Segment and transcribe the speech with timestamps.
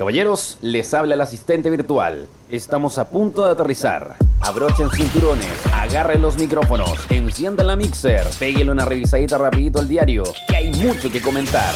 [0.00, 2.26] Caballeros, les habla el asistente virtual.
[2.48, 4.16] Estamos a punto de aterrizar.
[4.40, 10.56] Abrochen cinturones, agarren los micrófonos, enciendan la mixer, péguenle una revisadita rapidito al diario, que
[10.56, 11.74] hay mucho que comentar.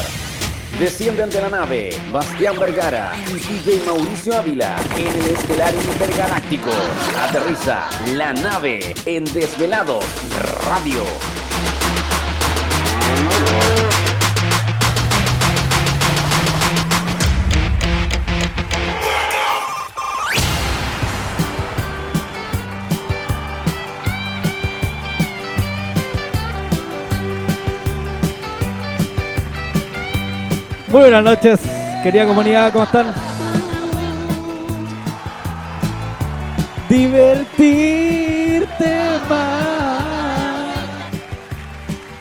[0.79, 6.71] Descienden de la nave Bastián Vergara y DJ Mauricio Ávila en el estelar intergaláctico.
[7.29, 10.03] Aterriza la nave en Desvelados
[10.67, 11.03] Radio.
[30.95, 31.59] Muy buenas noches,
[32.03, 33.07] querida comunidad, ¿cómo están?
[36.87, 38.39] Divertirte
[39.29, 40.03] más.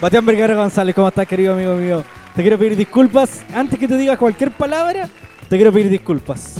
[0.00, 2.02] Bastián Vergara González, ¿cómo estás, querido amigo mío?
[2.34, 3.45] Te quiero pedir disculpas.
[3.55, 5.09] Antes que tú digas cualquier palabra,
[5.48, 6.56] te quiero pedir disculpas.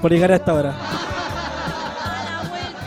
[0.00, 0.72] Por llegar a esta hora.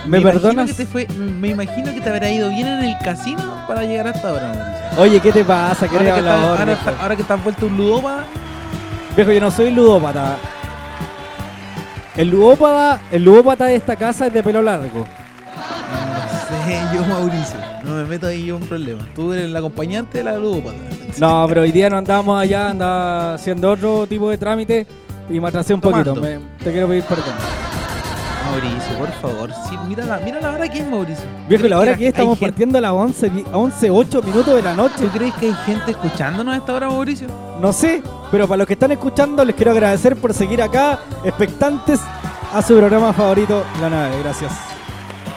[0.10, 0.68] ¿Me, imagino perdonas?
[0.70, 4.08] que te fue- me imagino que te habrá ido bien en el casino para llegar
[4.08, 4.92] hasta ahora.
[4.98, 8.24] Oye, ¿qué te pasa, querido Ahora que, estás, ahora, que estás vuelto un ludópata,
[9.16, 10.38] Viejo, yo no soy ludópata.
[12.16, 15.06] El ludópata, el ludópata de esta casa es de pelo largo.
[15.06, 19.08] no sé, yo Mauricio, no me meto ahí yo en un problema.
[19.16, 20.78] Tú eres el acompañante de la ludópata.
[21.18, 24.86] No, pero hoy día no andábamos allá, andaba haciendo otro tipo de trámite
[25.30, 26.16] y me atrasé un poquito.
[26.16, 27.26] Me- te quiero pedir perdón.
[28.46, 31.26] Mauricio, por favor, sí, mira, la, mira la hora que es Mauricio.
[31.48, 33.90] Viejo, la hora ¿Crees que hay estamos gente- partiendo a las 11, di- a 11,
[33.92, 34.96] 8 minutos de la noche.
[35.00, 37.28] ¿Tú crees que hay gente escuchándonos a esta hora, Mauricio?
[37.62, 42.00] No sé, pero para los que están escuchando les quiero agradecer por seguir acá, expectantes
[42.54, 44.20] a su programa favorito, La Nave.
[44.24, 44.52] Gracias.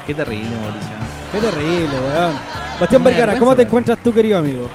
[0.07, 0.93] Qué terrible, Mauricio.
[1.33, 2.33] Qué terrible, weón.
[2.81, 4.69] Bastián Vergara, ¿cómo te encuentras tú, querido amigo?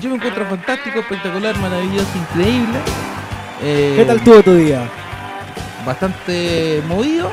[0.00, 2.78] Yo me encuentro fantástico, espectacular, maravilloso, increíble.
[3.62, 4.82] Eh, ¿Qué tal estuvo tu día?
[5.86, 7.30] bastante movido.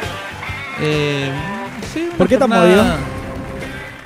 [0.79, 1.31] Eh,
[1.93, 2.83] sí, ¿Por qué tan movido?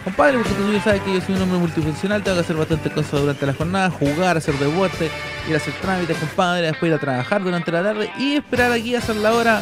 [0.04, 2.94] Compadre, porque tú ya sabes que yo soy un hombre multifuncional, tengo que hacer bastantes
[2.94, 5.10] cosas durante la jornada, jugar, hacer deporte,
[5.50, 8.96] ir a hacer trámites, compadre, después ir a trabajar durante la tarde y esperar aquí
[8.96, 9.62] a hacer la hora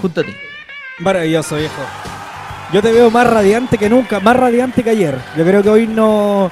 [0.00, 0.34] junto a ti.
[0.98, 1.82] Maravilloso, viejo.
[2.72, 5.18] Yo te veo más radiante que nunca, más radiante que ayer.
[5.36, 6.50] Yo creo que hoy no,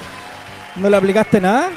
[0.76, 1.70] no le aplicaste nada.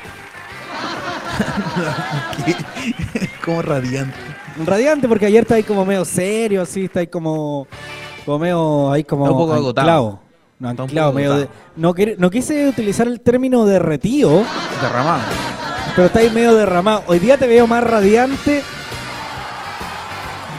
[3.46, 4.18] Como radiante.
[4.66, 7.68] Radiante porque ayer está ahí como medio serio, así, está ahí como,
[8.26, 10.20] como medio ahí como Está un poco agotado.
[10.60, 14.44] No, anclado, medio de- no, no quise utilizar el término derretido,
[14.82, 15.22] Derramado.
[15.96, 17.04] pero está ahí medio derramado.
[17.08, 18.62] Hoy día te veo más radiante.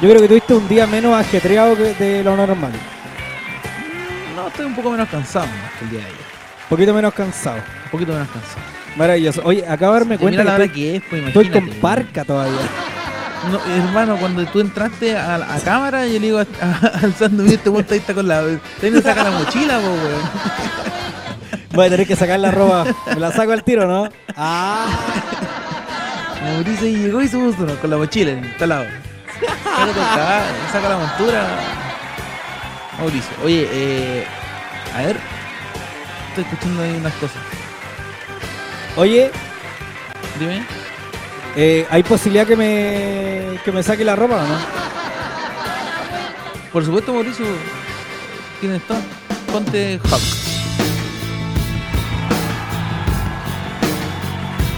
[0.03, 2.73] Yo creo que tuviste un día menos ajetreado que de lo normal.
[4.37, 5.47] No, estoy un poco menos cansado
[5.79, 6.19] que el día de ayer.
[6.19, 7.57] Un poquito menos cansado.
[7.85, 8.61] Un poquito menos cansado.
[8.97, 9.41] Maravilloso.
[9.45, 11.69] Oye, acabo de darme cuenta mira la que hora estoy, que es, pues estoy con
[11.81, 12.59] parca todavía.
[13.51, 17.57] No, hermano, cuando tú entraste a, a cámara, yo le digo a- a- alzando mira,
[17.57, 18.43] este weón ahí está con la.
[18.81, 20.31] Tiene que sacar la mochila, po, weón.
[21.73, 22.85] Voy a tener que sacar la ropa.
[23.15, 24.09] Me la saco al tiro, ¿no?
[24.37, 24.87] Ah.
[26.43, 28.85] Mauricio llegó y se puso con la mochila en el lado.
[30.73, 31.47] Saca la montura.
[32.99, 34.25] Mauricio, oye, eh.
[34.97, 35.17] A ver.
[36.29, 37.37] Estoy escuchando ahí unas cosas.
[38.97, 39.31] Oye,
[40.39, 40.65] Dime.
[41.57, 44.57] Eh, ¿hay posibilidad que me, que me saque la ropa o no?
[46.73, 47.47] Por supuesto, Mauricio.
[48.61, 48.99] Tienes todo.
[49.53, 50.21] Ponte Hawk.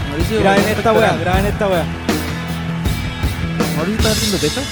[0.09, 1.83] Mauricio, Graben ¿qué esta weá, graben esta weá.
[3.75, 4.63] Mauricio, ¿estás haciendo pesas?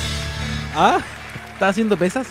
[0.76, 0.98] ¿Ah?
[1.54, 2.28] ¿Estás haciendo pesas?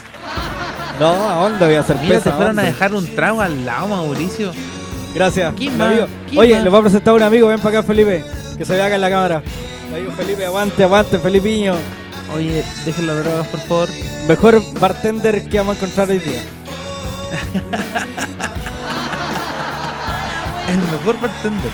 [1.01, 2.31] No, ¿a dónde voy a hacer Mira, pesa?
[2.31, 4.53] te fueron a dejar un trago al lado, Mauricio.
[5.15, 5.53] Gracias.
[5.57, 5.89] ¿Quién más?
[5.89, 6.07] amigo.
[6.29, 7.49] ¿Quién Oye, les voy a presentar a un amigo.
[7.49, 8.25] Ven para acá, Felipe.
[8.59, 9.43] Que se vea acá en la cámara.
[9.95, 11.75] Ahí, Felipe, aguante, aguante, Felipiño.
[12.35, 13.89] Oye, dejen las drogas, por favor.
[14.29, 16.41] Mejor bartender que vamos a encontrar hoy día.
[20.69, 21.71] El mejor bartender.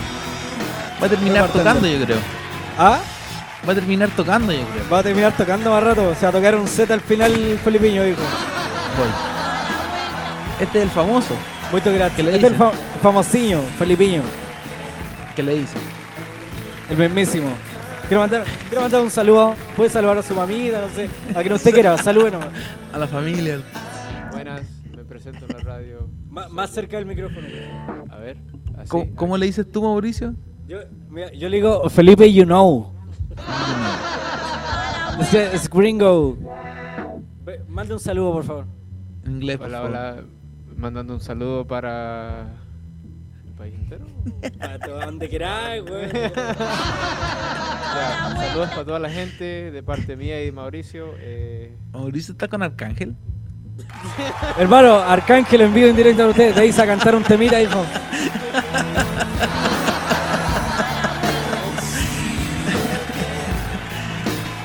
[1.03, 1.73] Va a terminar bartender.
[1.73, 2.19] tocando, yo creo.
[2.79, 2.99] ¿Ah?
[3.67, 4.85] Va a terminar tocando, yo creo.
[4.93, 6.15] Va a terminar tocando más rato.
[6.15, 8.03] Se va a tocar un set al final, Felipiño.
[8.03, 8.15] Voy.
[10.61, 11.35] Este es el famoso.
[11.73, 12.17] Muchas gracias.
[12.17, 12.59] ¿Qué Este es el dicen?
[12.59, 12.73] fa-
[13.03, 14.23] famosiño, Felipiño.
[15.37, 15.77] que le dice?
[16.91, 17.49] El mismísimo.
[18.09, 19.55] Quiero mandar, quiero mandar un saludo.
[19.77, 21.09] Puede saludar a su mamita, no sé.
[21.35, 22.49] A quien usted quiera, salude nomás.
[22.93, 23.61] A la familia.
[24.33, 24.63] Buenas,
[24.97, 26.09] me presento en la radio.
[26.29, 27.47] Ma- Más cerca del micrófono.
[28.11, 28.37] A ver,
[28.79, 28.89] así.
[28.89, 30.35] ¿Cómo, cómo le dices tú, Mauricio?
[30.67, 30.79] Yo,
[31.09, 32.93] mira, yo le digo, Felipe, you know.
[35.21, 36.37] Es, es gringo.
[37.69, 38.65] Mande un saludo, por favor.
[39.25, 39.91] En inglés, por Hola, favor.
[39.91, 40.17] hola.
[40.77, 42.47] Mandando un saludo para
[43.61, 44.07] país entero.
[44.61, 46.09] A donde queráis, güey.
[47.93, 51.09] Ya, un Saludos para toda la gente de parte mía y de Mauricio.
[51.19, 53.17] eh, Mauricio está con Arcángel.
[54.59, 56.55] Hermano, Arcángel en vivo en directo a ustedes.
[56.55, 57.85] Te hice a cantar un temita, hijo.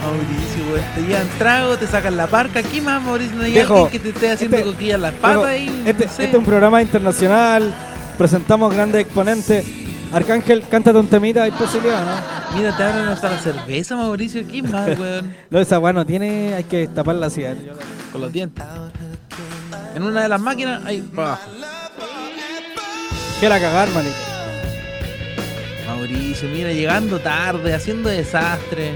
[0.02, 0.82] Mauricio, güey.
[0.96, 2.62] Te llevan trago, te sacan la parca.
[2.64, 3.36] ¿Qué más, Mauricio?
[3.36, 5.94] No hay Viejo, alguien que te esté haciendo este- coquillas en las patas y este,
[5.94, 6.06] no sé.
[6.06, 7.74] este es un programa internacional.
[8.18, 9.66] Presentamos grandes exponentes.
[10.14, 12.58] Arcángel, cántate un temita, hay posibilidad, ¿no?
[12.58, 14.48] Mira, te abren hasta la cerveza, Mauricio.
[14.48, 15.36] ¿Qué más, weón?
[15.50, 17.44] No, esa weá no tiene, hay que taparla así.
[17.44, 17.56] ¿eh?
[18.12, 18.64] Con los dientes.
[19.96, 21.04] En una de las máquinas, ahí.
[23.40, 24.16] Que la cagar, manito.
[25.88, 28.92] Mauricio, mira, llegando tarde, haciendo desastre.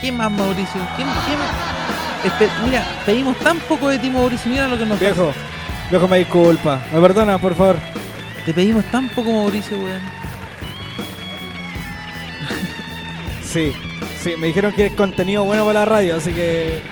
[0.00, 0.80] ¿Qué más, Mauricio?
[0.96, 1.50] ¿Qué, qué más?
[2.24, 4.50] Espe- mira, pedimos tan poco de ti, Mauricio.
[4.50, 5.12] Mira lo que nos pasa.
[5.12, 5.32] Viejo,
[5.90, 6.80] viejo, me disculpa.
[6.92, 7.76] ¿Me perdona, por favor?
[8.44, 10.00] Te pedimos tan poco, Mauricio, weón.
[13.44, 13.72] Sí,
[14.22, 16.80] sí, me dijeron que es contenido bueno para la radio, así que.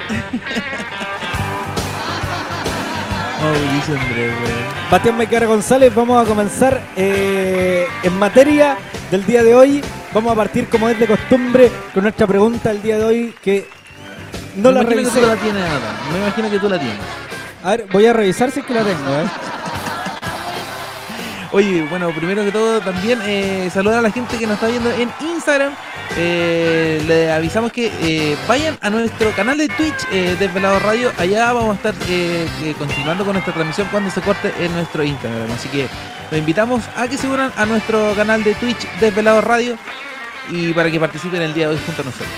[3.43, 4.91] Mauricio Andrés, weón.
[4.91, 8.77] Bastián Mecara González, vamos a comenzar eh, en materia
[9.11, 9.83] del día de hoy.
[10.13, 13.69] Vamos a partir, como es de costumbre, con nuestra pregunta del día de hoy, que
[14.57, 15.21] no Me la imagino revisé.
[15.21, 15.97] que tú la tienes, Nathan.
[16.13, 16.99] Me imagino que tú la tienes.
[17.63, 19.27] A ver, voy a revisar si es que la tengo, ¿eh?
[21.51, 24.91] Oye, bueno, primero que todo también eh, saludar a la gente que nos está viendo
[24.91, 25.73] en Instagram.
[26.17, 31.11] Eh, le avisamos que eh, vayan a nuestro canal de Twitch, eh, Desvelado Radio.
[31.17, 31.95] Allá vamos a estar
[32.77, 35.51] continuando con nuestra transmisión cuando se corte en nuestro Instagram.
[35.53, 35.87] Así que
[36.31, 39.79] los invitamos a que se unan a nuestro canal de Twitch, Desvelado Radio,
[40.51, 42.29] y para que participen el día de hoy junto a nosotros.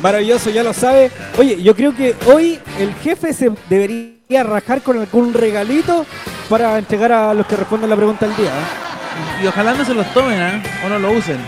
[0.00, 1.10] Maravilloso, ya lo sabe.
[1.38, 6.06] Oye, yo creo que hoy el jefe se debería rajar con algún regalito
[6.48, 8.50] para entregar a los que responden la pregunta del día.
[8.50, 9.44] ¿eh?
[9.44, 10.62] Y ojalá no se los tomen, ¿ah?
[10.84, 11.38] O no lo usen.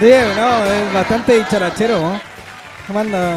[0.00, 2.20] Diego, no, es bastante dicharachero, ¿no?
[2.86, 3.36] ¿Cómo anda?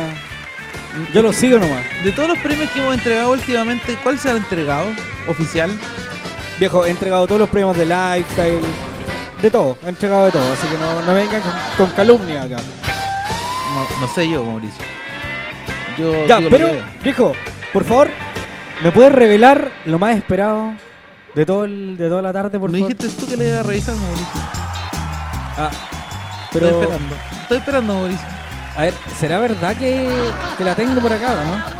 [1.14, 1.84] Yo lo sigo nomás.
[2.04, 4.88] De todos los premios que hemos entregado últimamente, ¿cuál se ha entregado?
[5.28, 5.72] ¿Oficial?
[6.60, 8.60] Viejo, he entregado todos los premios de lifestyle,
[9.42, 12.58] de todo, he entregado de todo, así que no, no vengan con, con calumnia acá.
[12.58, 14.84] No, no sé yo, Mauricio.
[15.98, 16.70] Yo Ya, pero,
[17.02, 17.34] viejo,
[17.72, 18.10] por favor,
[18.84, 20.74] ¿me puedes revelar lo más esperado
[21.36, 22.96] de todo el, de toda la tarde, por Me favor?
[22.98, 24.28] dijiste tú que le ibas a revisar, Mauricio.
[25.58, 25.70] Ah,
[26.46, 27.16] Estoy pero, esperando.
[27.42, 28.28] Estoy esperando, Mauricio.
[28.78, 30.10] a ver, ¿será verdad que,
[30.58, 31.80] que la tengo por acá, no?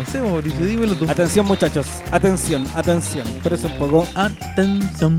[0.00, 1.08] No sé, Mauricio, dímelo tú.
[1.10, 4.06] Atención, muchachos, atención, atención, pero es un poco...
[4.14, 5.18] Atención.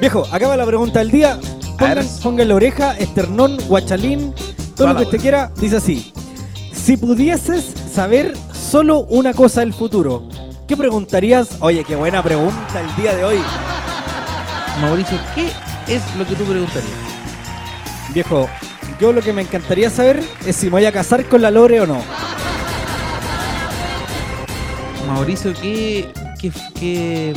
[0.00, 1.38] Viejo, acaba la pregunta del día.
[1.78, 4.34] Pongan, pongan la oreja, esternón, guachalín,
[4.76, 5.50] todo lo que usted quiera.
[5.56, 6.12] Dice así:
[6.72, 8.32] Si pudieses saber
[8.70, 10.22] solo una cosa del futuro,
[10.66, 11.48] ¿qué preguntarías?
[11.60, 13.38] Oye, qué buena pregunta el día de hoy.
[14.80, 15.46] Mauricio, ¿qué
[15.92, 16.92] es lo que tú preguntarías?
[18.12, 18.48] Viejo,
[19.00, 21.80] yo lo que me encantaría saber es si me voy a casar con la Lore
[21.80, 21.98] o no.
[25.06, 26.10] Mauricio, ¿qué.
[26.40, 27.30] qué, qué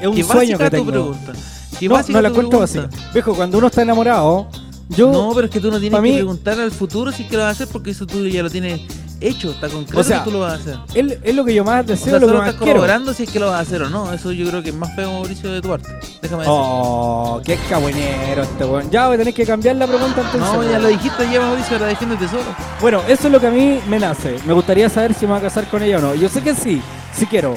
[0.00, 0.90] Es un qué sueño que tengo.
[0.90, 1.32] pregunta?
[1.78, 2.80] ¿Qué No, no la cuento así.
[3.12, 4.48] Viejo, cuando uno está enamorado,
[4.88, 5.12] yo.
[5.12, 7.36] No, pero es que tú no tienes que mí- preguntar al futuro si es que
[7.36, 8.80] lo vas a hacer porque eso tú ya lo tienes
[9.20, 10.76] hecho, está concreto O sea, que tú lo vas a hacer.
[10.94, 13.24] es, es lo que yo más O deseo, sea, lo que más estás corroborando si
[13.24, 14.12] es que lo vas a hacer o no.
[14.12, 15.88] Eso yo creo que es más feo, Mauricio, de tu parte.
[16.22, 16.54] Déjame decir.
[16.56, 18.90] Oh, qué cabonero este weón.
[18.90, 20.40] Ya voy a tener que cambiar la pregunta entonces.
[20.40, 22.42] no, ya lo dijiste ya, Mauricio, ahora defiéndete solo.
[22.80, 24.36] Bueno, eso es lo que a mí me nace.
[24.46, 26.14] Me gustaría saber si me voy a casar con ella o no.
[26.14, 26.82] Yo sé que sí,
[27.14, 27.56] sí quiero.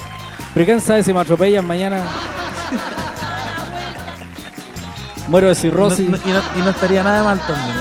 [0.54, 2.04] Pero quién sabe si me atropellan mañana.
[5.28, 6.10] Muero de No- cirrosis.
[6.10, 7.76] no- y, no, y no estaría nada mal también,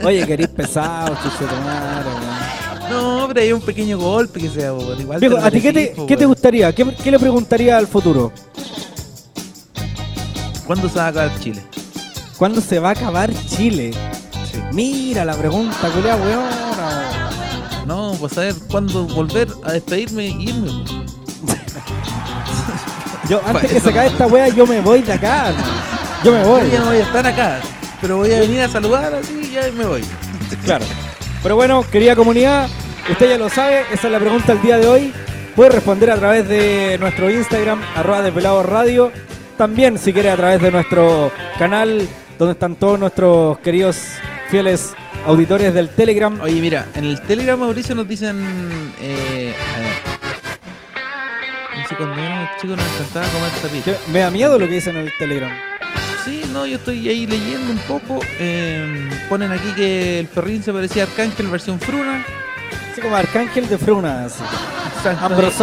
[0.00, 0.06] ¿no?
[0.08, 1.44] Oye, querís pesado, chucho.
[2.90, 4.72] No, pero hay un pequeño golpe que sea.
[4.98, 6.74] Igual Viejo, ¿a ti qué te, qué te gustaría?
[6.74, 8.32] ¿Qué, qué le preguntaría al futuro?
[10.66, 11.62] ¿Cuándo se va a acabar Chile?
[12.36, 13.92] ¿Cuándo se va a acabar Chile?
[14.72, 16.44] Mira la pregunta, culea, weón.
[17.86, 20.84] No, pues saber cuándo volver a despedirme e irme.
[23.28, 25.52] Yo, antes que se acabe esta wea, yo me voy de acá.
[26.22, 26.62] Yo me voy.
[26.64, 27.60] Yo ya no voy a estar acá,
[28.00, 30.04] pero voy a venir a saludar así y ya me voy.
[30.64, 30.84] Claro.
[31.42, 32.68] Pero bueno, querida comunidad,
[33.10, 35.12] usted ya lo sabe, esa es la pregunta del día de hoy.
[35.54, 39.10] Puede responder a través de nuestro Instagram, arroba desvelado radio.
[39.56, 43.98] También, si quiere, a través de nuestro canal, donde están todos nuestros queridos
[44.50, 44.94] fieles
[45.26, 46.40] auditores del Telegram.
[46.40, 48.92] Oye, mira, en el Telegram Mauricio nos dicen.
[49.00, 50.18] Eh, a ver.
[51.96, 55.67] Cuando éramos chicos nos encantaba comer me da miedo lo que dicen en el Telegram.
[56.28, 58.20] Sí, no, yo estoy ahí leyendo un poco.
[58.38, 62.22] eh, ponen aquí que el perrín se parecía a Arcángel versión fruna.
[62.92, 64.26] Así como Arcángel de Fruna.
[64.26, 64.42] así.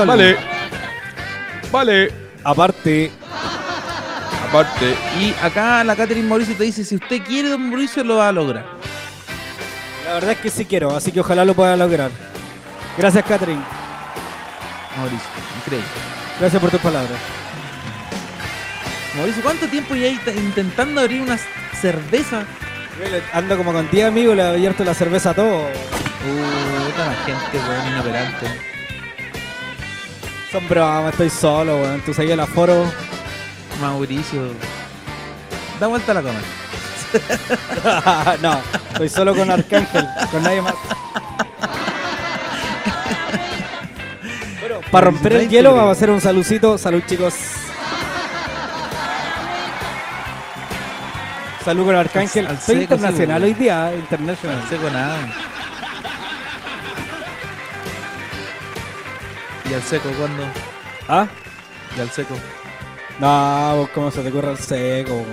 [0.05, 0.38] Vale.
[1.72, 2.12] Vale.
[2.43, 3.12] Aparte,
[4.50, 4.95] Aparte.
[5.19, 8.31] Y acá la Catherine Mauricio te dice: si usted quiere, don Mauricio, lo va a
[8.31, 8.65] lograr.
[10.05, 12.10] La verdad es que sí quiero, así que ojalá lo pueda lograr.
[12.98, 13.62] Gracias, Catherine.
[14.98, 15.88] Mauricio, increíble.
[16.39, 17.19] Gracias por tus palabras.
[19.17, 21.38] Mauricio, ¿cuánto tiempo ya está intentando abrir una
[21.79, 22.43] cerveza?
[23.34, 25.63] Ando como con 10 amigos, le he abierto la cerveza a todos.
[26.98, 28.48] La gente, weón, inoperante.
[30.51, 32.01] Son bromas, estoy solo, weón.
[32.01, 32.91] Tú seguís el aforo.
[33.79, 34.50] Mauricio.
[35.79, 36.39] Da vuelta a la cama.
[38.41, 38.60] no,
[38.91, 40.75] estoy solo con Arcángel, con nadie más.
[44.60, 46.77] Bueno, para romper el hielo vamos a hacer un saludcito.
[46.79, 47.36] Salud, chicos.
[51.65, 52.45] Salud con Arcángel.
[52.45, 54.60] Al- al Soy seco, internacional sí, hoy día, eh, international.
[54.62, 55.17] No sé con nada.
[59.69, 60.43] ¿Y al seco cuándo?
[61.10, 61.27] ¿Ah?
[61.98, 62.36] ¿Y al seco?
[63.19, 65.25] No, vos, ¿cómo se te ocurre el seco?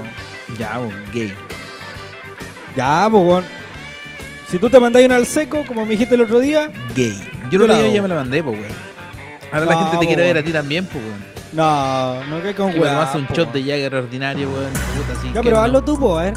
[0.58, 1.34] Ya, un gay.
[2.76, 3.44] Ya, pues, weón.
[4.50, 7.18] Si tú te mandáis una al seco, como me dijiste el otro día, Gay.
[7.50, 8.72] Yo no la ya me la mandé, pues, weón.
[9.52, 11.31] Ahora la gente te quiere ver a ti también, pues, weón.
[11.52, 13.02] No, no que con weá.
[13.02, 13.64] hace un po, shot weón.
[13.66, 14.72] de Jagger ordinario, weón.
[14.72, 15.62] Puta, Ya, pero no.
[15.62, 16.34] hazlo tú, po, a ver.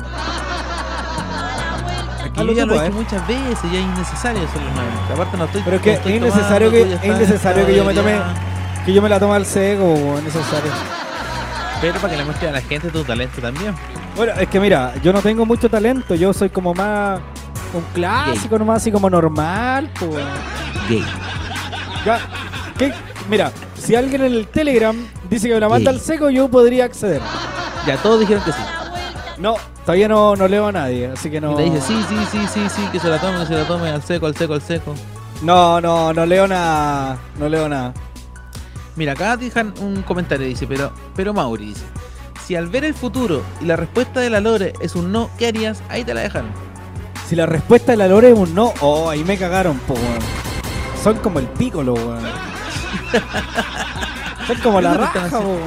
[2.24, 5.14] Aquí hazlo ya tú, lo po, he hecho muchas veces, ya es innecesario hacerlo nuevamente.
[5.14, 8.20] Aparte no estoy Pero es que es innecesario que- es innecesario que yo me tome-.
[8.86, 10.72] Que yo me la tomo al seco, weón, necesario.
[11.82, 13.76] Pero para que le muestres a la gente tu talento también.
[14.16, 17.20] Bueno, es que mira, yo no tengo mucho talento, yo soy como más
[17.74, 20.12] un clásico nomás, así como normal, pues.
[20.12, 20.28] weón.
[20.90, 21.04] Gay.
[22.06, 22.20] Ya,
[22.78, 22.94] ¿qué?
[23.30, 23.52] Mira,
[23.86, 24.96] si alguien en el Telegram
[25.30, 25.98] dice que me la manda Sí.
[25.98, 27.22] al seco, yo podría acceder.
[27.86, 28.62] Ya todos dijeron que sí.
[29.38, 31.54] No, todavía no, no leo a nadie, así que no.
[31.54, 33.66] Y te dice sí, sí, sí, sí, sí, que se la tome, que se la
[33.68, 34.94] tome al seco, al seco, al seco.
[35.42, 37.18] No, no, no leo nada.
[37.38, 37.94] No leo nada.
[38.96, 41.84] Mira, acá dejan un comentario, dice, pero, pero Mauri dice,
[42.46, 45.48] si al ver el futuro y la respuesta de la Lore es un no, ¿qué
[45.48, 45.84] harías?
[45.90, 46.46] Ahí te la dejan.
[47.28, 50.20] Si la respuesta de la Lore es un no, oh, ahí me cagaron, po, weón.
[51.04, 52.24] Son como el pícolo, weón.
[54.48, 55.30] Son como la te raja.
[55.32, 55.58] No,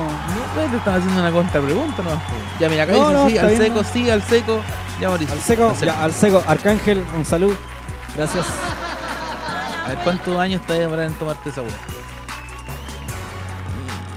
[0.70, 2.10] te están haciendo una contrapregunta, ¿no?
[2.60, 3.84] Ya, mira, acá No, dice no, sí, al seco, no.
[3.92, 4.60] sí, al seco.
[5.00, 5.34] Ya, Mauricio.
[5.34, 6.42] Al seco, ya, al seco.
[6.46, 7.54] Arcángel, un salud.
[8.16, 8.46] Gracias.
[9.84, 11.72] A ver, ¿cuántos años te va a en tomarte esa hueá?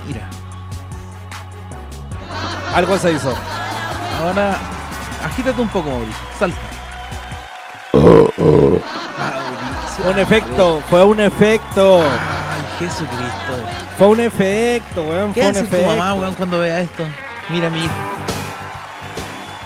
[0.07, 0.27] Mira,
[2.75, 3.33] Algo se hizo.
[4.21, 4.57] ahora
[5.25, 6.21] agítate un poco, Mauricio.
[6.37, 6.57] Salta.
[7.93, 8.81] Mauricio.
[10.09, 12.03] Un efecto, fue un efecto.
[12.79, 13.53] Jesucristo.
[13.97, 15.33] Fue un efecto, weón.
[15.33, 15.95] ¿Qué Fue un hace tu efecto.
[15.95, 17.03] mamá, weón, cuando vea esto?
[17.49, 17.93] Mira, mi hijo.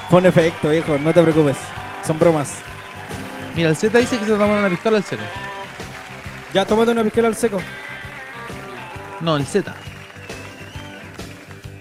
[0.10, 0.98] Fue un efecto, viejo.
[0.98, 1.58] No te preocupes.
[2.06, 2.54] Son bromas.
[3.56, 5.24] Mira, el Z dice que se toma una pistola al seco.
[6.54, 7.62] Ya, tómate una pisquera al seco.
[9.22, 9.74] No, el Z.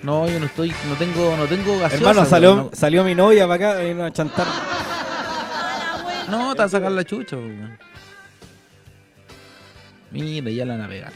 [0.03, 1.97] No, yo no estoy, no tengo, no tengo gaseosa.
[2.11, 2.71] Hermano, salió, no.
[2.73, 3.81] salió mi novia para acá.
[3.81, 4.47] Vino a chantar.
[6.27, 7.79] No, te va a sacar la chucha, weón.
[10.15, 11.13] Mira, ya la van a pegar.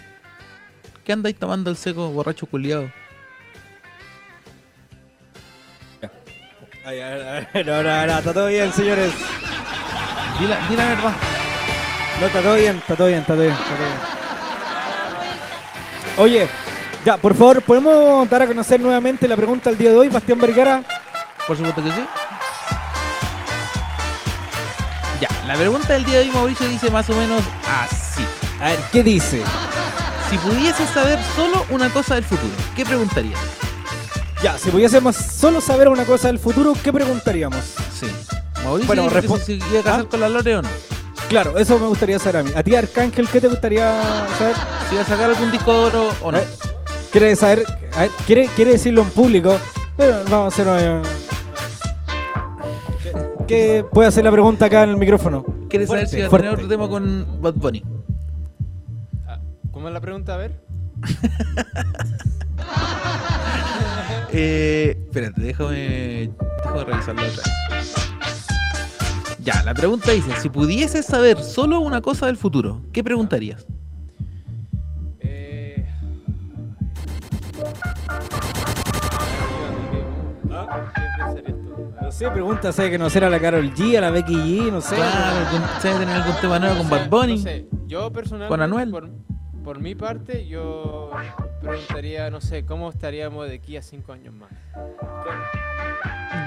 [1.05, 2.91] ¿Qué andáis tomando el seco, borracho culiado?
[6.85, 9.13] Ay, ay, ay, no, no, no, está todo bien, señores.
[10.41, 11.13] Di la, di la verdad.
[12.19, 13.99] No, está todo bien, está todo bien, está todo bien, está todo bien.
[16.17, 16.49] Oye,
[17.05, 20.41] ya, por favor, ¿podemos dar a conocer nuevamente la pregunta del día de hoy, Bastián
[20.41, 20.83] Vergara?
[21.47, 22.05] Por supuesto que sí.
[25.21, 28.25] Ya, la pregunta del día de hoy, Mauricio, dice más o menos así.
[28.61, 29.43] A ver, ¿qué dice?
[30.31, 33.39] Si pudieses saber solo una cosa del futuro, ¿qué preguntarías?
[34.43, 37.61] Ya, si pudiésemos solo saber una cosa del futuro, ¿qué preguntaríamos?
[37.99, 38.07] Sí.
[38.65, 40.09] Mauricio, Bueno, dice que respo- si iba a casar ¿Ah?
[40.11, 40.69] con la Lore o no.
[41.29, 42.51] Claro, eso me gustaría saber a mí.
[42.55, 44.01] ¿A ti, Arcángel, qué te gustaría
[44.39, 44.55] saber?
[44.89, 46.39] Si iba a sacar algún disco de oro o no.
[46.39, 46.47] Eh,
[47.13, 47.65] ¿Quiere saber?
[47.97, 49.57] a ver, ¿quiere, quiere decirlo en público?
[49.97, 51.03] Pero vamos a hacer una...
[53.03, 53.13] ¿Qué-
[53.47, 55.45] ¿Qué puede hacer la pregunta acá en el micrófono?
[55.71, 57.83] ¿Quieres saber si va a tener otro tema con Bad Bunny?
[59.79, 60.35] ¿Cómo es la pregunta?
[60.35, 60.61] A ver.
[64.31, 67.43] Eh, espérate, déjame, déjame revisarlo otra.
[69.43, 73.67] Ya, la pregunta dice, si pudieses saber solo una cosa del futuro, ¿qué preguntarías?
[75.21, 75.87] Eh...
[82.03, 84.83] No sé, pregunta, sé que no será la Carol G, a la Becky G, no
[84.83, 84.97] sé.
[84.97, 85.47] Claro,
[85.81, 87.37] ¿sabes tener algún tema nuevo con Bad Bunny?
[87.39, 88.91] no sé, Yo personalmente, ¿Con Anuel?
[88.91, 89.09] Por,
[89.69, 91.11] por mi parte, yo
[91.61, 94.49] preguntaría, no sé, ¿cómo estaríamos de aquí a cinco años más?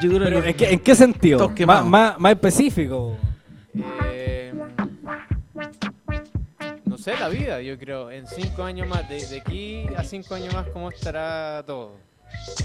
[0.02, 1.48] Yo creo Pero, que ¿en, qué, en qué sentido?
[1.48, 1.86] Más, quemados.
[1.88, 3.16] más, más específico.
[4.06, 4.52] Eh,
[6.86, 8.10] no sé, la vida, yo creo.
[8.10, 11.98] En cinco años más, de, de aquí a cinco años más, ¿cómo estará todo?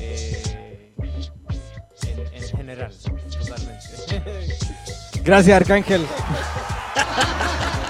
[0.01, 0.95] Eh,
[2.03, 2.95] en, en general,
[3.39, 4.49] totalmente.
[5.23, 6.07] Gracias, Arcángel.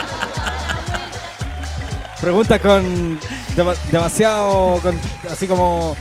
[2.21, 3.19] Preguntas con
[3.57, 4.99] dema- demasiado, con-
[5.31, 5.97] así como,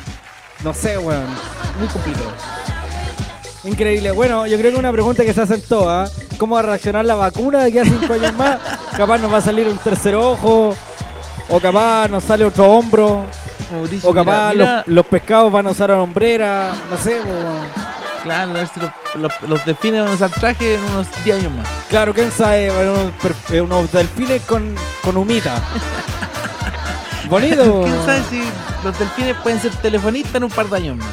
[0.64, 1.26] no sé, weón,
[1.80, 2.32] muy complicado.
[3.66, 4.12] Increíble.
[4.12, 7.16] Bueno, yo creo que una pregunta que se hacen todas, ¿cómo va a reaccionar la
[7.16, 8.60] vacuna de aquí a cinco años más?
[8.96, 10.76] Capaz nos va a salir un tercer ojo,
[11.50, 13.26] o capaz nos sale otro hombro,
[13.72, 17.20] Mauricio, o capaz mira, mira, Los, los pescados van a usar una hombrera, no sé,
[17.22, 17.85] weón.
[18.26, 21.38] Claro, a ver si los, los, los delfines van a usar traje en unos 10
[21.42, 21.68] años más.
[21.90, 25.62] Claro, quién sabe, bueno, unos, per- eh, unos delfines con, con humita.
[27.30, 27.84] Bonito.
[27.84, 28.42] ¿Quién sabe si
[28.84, 31.08] los delfines pueden ser telefonistas en un par de años más?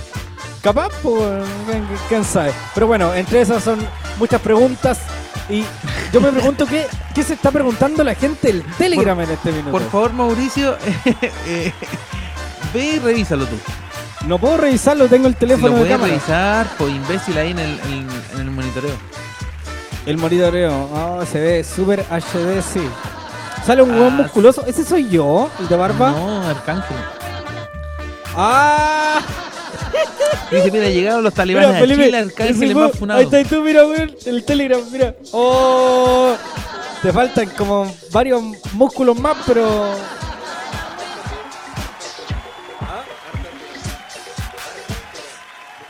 [0.62, 1.45] Capaz, pues,
[2.09, 2.52] ¿quién, sabe.
[2.73, 3.78] Pero bueno, entre esas son
[4.19, 5.00] muchas preguntas.
[5.50, 5.64] Y
[6.14, 9.71] yo me pregunto qué, qué se está preguntando la gente del Telegram en este minuto.
[9.73, 10.78] Por favor, Mauricio,
[11.47, 11.73] eh,
[12.73, 13.57] ve y revísalo tú.
[14.26, 16.09] No puedo revisarlo, tengo el Si teléfono lo de cámara.
[16.12, 18.95] revisar, imbécil ahí en el, en, en el monitoreo.
[20.07, 20.88] El monitoreo.
[20.95, 22.81] Ah, se ve súper HD, sí.
[23.67, 24.64] Sale un Ah, hueón musculoso.
[24.67, 25.50] ¿Ese soy yo?
[25.61, 26.11] ¿El de barba?
[26.11, 26.97] No, Arcángel.
[28.37, 29.21] ¡Ah!
[30.50, 33.19] Dice, mira, llegaron los Mira, talibanes a Felipe, Chile, Arcángel es más funado.
[33.21, 35.14] Ahí está y tú, mira, weón, el Telegram, mira.
[35.33, 36.35] ¡Oh!
[37.02, 38.43] Te faltan como varios
[38.75, 39.95] músculos más, pero.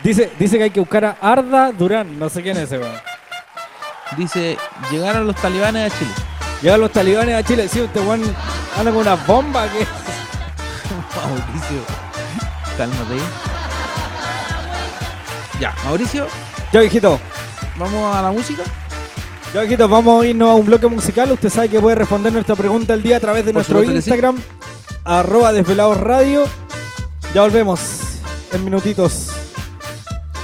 [0.03, 2.95] Dice, dice que hay que buscar a Arda Durán, no sé quién es ese, weón.
[4.17, 4.59] Dice,
[4.91, 6.11] llegaron los talibanes a Chile.
[6.61, 8.23] Llegan los talibanes a Chile, sí, este weón
[8.77, 9.87] anda con una bomba que.
[11.17, 11.83] Mauricio,
[12.77, 13.17] cálmate.
[15.61, 16.27] Ya, Mauricio,
[16.73, 17.21] Ya, viejito.
[17.77, 18.63] vamos a la música.
[19.55, 21.31] Ya, viejito, vamos a irnos a un bloque musical.
[21.31, 23.95] Usted sabe que puede responder nuestra pregunta al día a través de Por nuestro sí.
[23.95, 24.37] Instagram,
[25.05, 26.45] arroba desvelados radio.
[27.35, 27.81] Ya volvemos
[28.53, 29.29] en minutitos.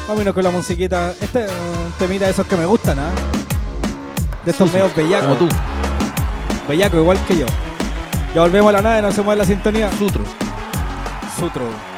[0.09, 1.13] Vámonos con la musiquita.
[1.21, 3.11] Este es un temita de esos que me gustan, ¿ah?
[4.43, 5.37] De estos medios bellacos.
[5.37, 5.57] Como tú,
[6.67, 7.47] Bellaco, igual que yo.
[8.35, 9.91] Ya volvemos a la nave, no se mueve la sintonía.
[9.99, 10.25] Sutro.
[11.39, 11.98] Sutro.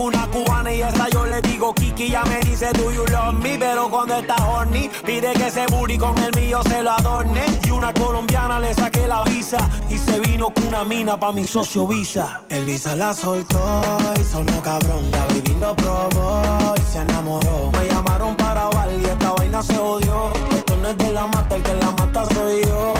[0.00, 2.08] Una cubana y esa yo le digo Kiki.
[2.08, 5.98] Ya me dice do you love me, pero cuando está horny pide que ese booty
[5.98, 7.44] con el mío se lo adorne.
[7.66, 9.58] Y una colombiana le saqué la visa
[9.90, 12.40] y se vino con una mina pa' mi socio Visa.
[12.48, 13.60] El Visa la soltó
[14.18, 15.10] y sonó cabrón.
[15.10, 17.70] La baby lo probó y se enamoró.
[17.72, 20.32] Me llamaron para bailar y esta vaina se odió.
[20.56, 22.99] Esto no es de la mata, el que la mata soy yo.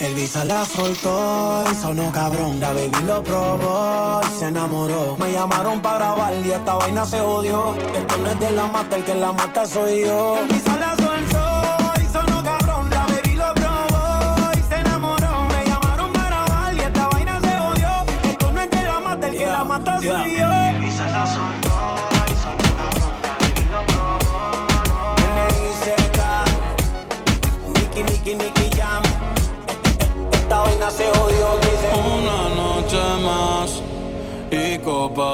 [0.00, 2.60] El Visa la soltó y sonó cabrón.
[2.60, 5.16] La baby lo probó y se enamoró.
[5.18, 7.74] Me llamaron para grabar y esta vaina se odió.
[7.74, 10.38] Esto no es de la mata, el que la mata soy yo.
[10.38, 12.90] El Visa la soltó y sonó cabrón.
[12.90, 15.44] La baby lo probó y se enamoró.
[15.48, 18.30] Me llamaron para grabar y esta vaina se odió.
[18.30, 20.57] Esto no es de la mata, el que la mata soy yo.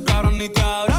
[0.00, 0.89] Secaron ni te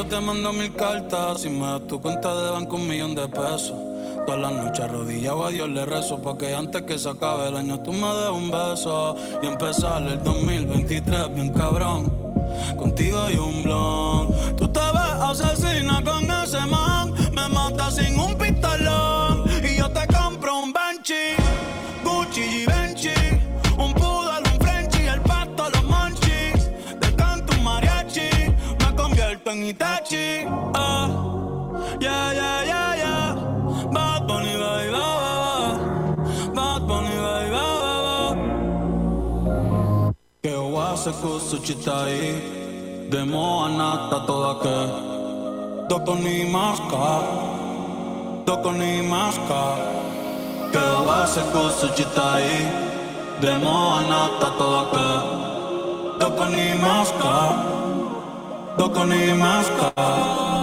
[0.00, 1.42] yo te mando mil cartas.
[1.42, 3.74] Si me das tu cuenta de banco, un millón de pesos.
[4.24, 7.80] Todas las noches arrodillado a Dios le rezo Porque antes que se acabe el año
[7.80, 12.12] tú me des un beso Y empezar el 2023 bien cabrón
[12.76, 13.99] Contigo hay un blon
[30.80, 31.06] Ah.
[32.06, 33.28] Yeah, yeah, yeah, yeah.
[33.94, 35.54] Bad Bunny, ba, ah, ba, ah, ba.
[35.60, 35.72] Ah.
[36.56, 38.18] Bad Bunny, baby, ba, ba, ba.
[40.42, 42.20] Que wase kusuchi tai
[43.10, 44.78] Demo anata toda que.
[45.88, 47.06] Doko ni maska
[48.80, 48.92] ni
[50.72, 50.84] Que
[53.42, 55.08] Demo anata toda que.
[56.20, 57.34] Doko ni maska
[58.78, 60.59] Doko ni maska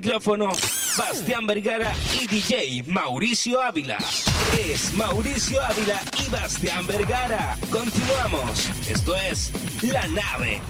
[0.00, 0.46] micrófono,
[0.96, 3.98] Bastián Vergara y DJ Mauricio Ávila.
[4.56, 7.56] Es Mauricio Ávila y Bastián Vergara.
[7.68, 8.70] Continuamos.
[8.88, 9.50] Esto es
[9.82, 10.60] La Nave.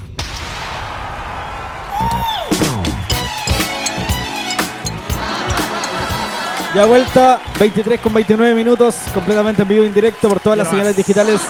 [6.74, 10.96] Ya vuelta, 23 con 29 minutos, completamente en vivo en directo por todas las señales
[10.96, 11.40] digitales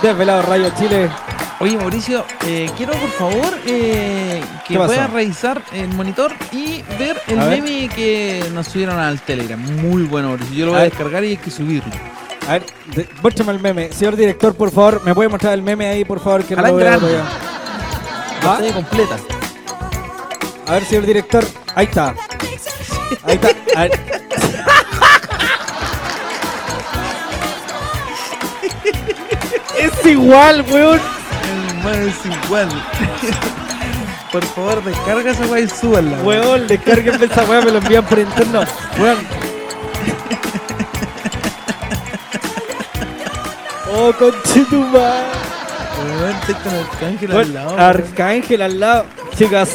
[0.00, 1.10] de Velado Rayo Chile.
[1.62, 7.38] Oye, Mauricio, eh, quiero por favor eh, que puedas revisar el monitor y ver el
[7.38, 7.62] A ver.
[7.62, 9.60] meme que nos subieron al Telegram.
[9.80, 10.56] Muy bueno, Mauricio.
[10.56, 11.92] Yo lo voy A descargar y hay que subirlo.
[12.48, 13.92] A ver, de- muéstrame el meme.
[13.92, 16.42] Señor director, por favor, ¿me puede mostrar el meme ahí, por favor?
[16.42, 17.22] Que no lo veo todavía.
[18.42, 18.60] La ¿Ah?
[18.74, 19.16] completa.
[20.66, 21.44] A ver, señor director.
[21.76, 22.12] Ahí está.
[23.22, 23.50] Ahí está.
[23.76, 23.92] A ver.
[29.78, 31.21] es igual, weón.
[31.84, 32.68] Hermano, es igual.
[34.30, 36.22] por favor, descarga esa weá y súbala.
[36.22, 38.62] Weón, descarguenme esa weá, me lo envían por interno.
[39.00, 39.18] Weón.
[43.94, 45.24] Oh, conchetumar.
[46.04, 47.78] Weón, estoy con Arcángel al lado.
[47.78, 49.06] Arcángel al lado.
[49.36, 49.68] Chicas,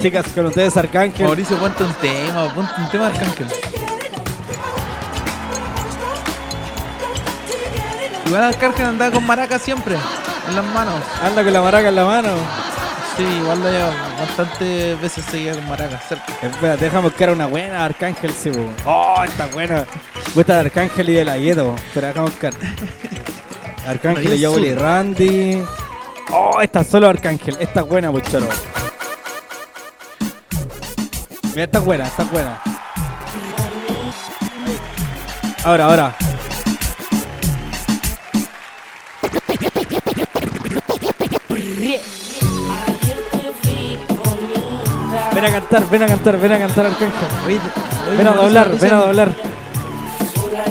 [0.00, 1.24] chicas, con ustedes Arcángel.
[1.26, 3.46] Mauricio, ponte un tema, ponte un tema de Arcángel.
[8.26, 9.96] Igual Arcángel andaba con maraca siempre,
[10.48, 10.94] en las manos.
[11.22, 12.30] Anda con la maraca en la mano.
[13.16, 16.32] Sí, igual lo lleva bastantes veces seguía con maraca cerca.
[16.42, 18.68] Espera, déjame buscar una buena Arcángel, sí, bo.
[18.84, 19.84] Oh, está buena.
[20.34, 21.76] Gusta de Arcángel y de la Yedo.
[21.94, 22.52] Pero déjame buscar.
[23.86, 24.80] Arcángel Bueno, y y Joel y azul.
[24.82, 25.62] Randy.
[26.32, 27.56] Oh, esta es solo Arcángel.
[27.60, 28.48] Esta es buena, buchoro.
[31.50, 32.60] Mira, esta es buena, esta es buena.
[35.62, 36.16] Ahora, ahora.
[45.34, 47.60] Ven a cantar, ven a cantar, ven a cantar Arcángel.
[48.16, 49.32] Ven a doblar, ven a doblar.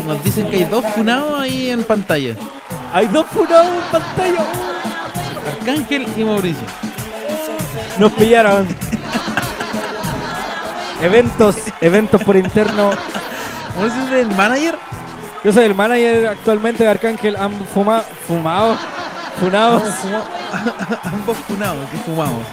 [0.08, 2.36] Nos dicen que hay dos funados ahí en pantalla.
[2.93, 4.45] Hay dos funados en pantalla.
[5.60, 6.63] Arcángel y Mauricio.
[7.97, 8.67] Nos pillaron.
[11.02, 12.91] eventos, eventos por interno.
[13.78, 14.78] Mauricio es el manager.
[15.43, 17.36] Yo soy el manager actualmente de Arcángel.
[17.36, 18.78] Han fumado, fumado,
[19.39, 19.76] funado.
[19.78, 22.43] Ambos fuma- Ambos funados, que fumamos.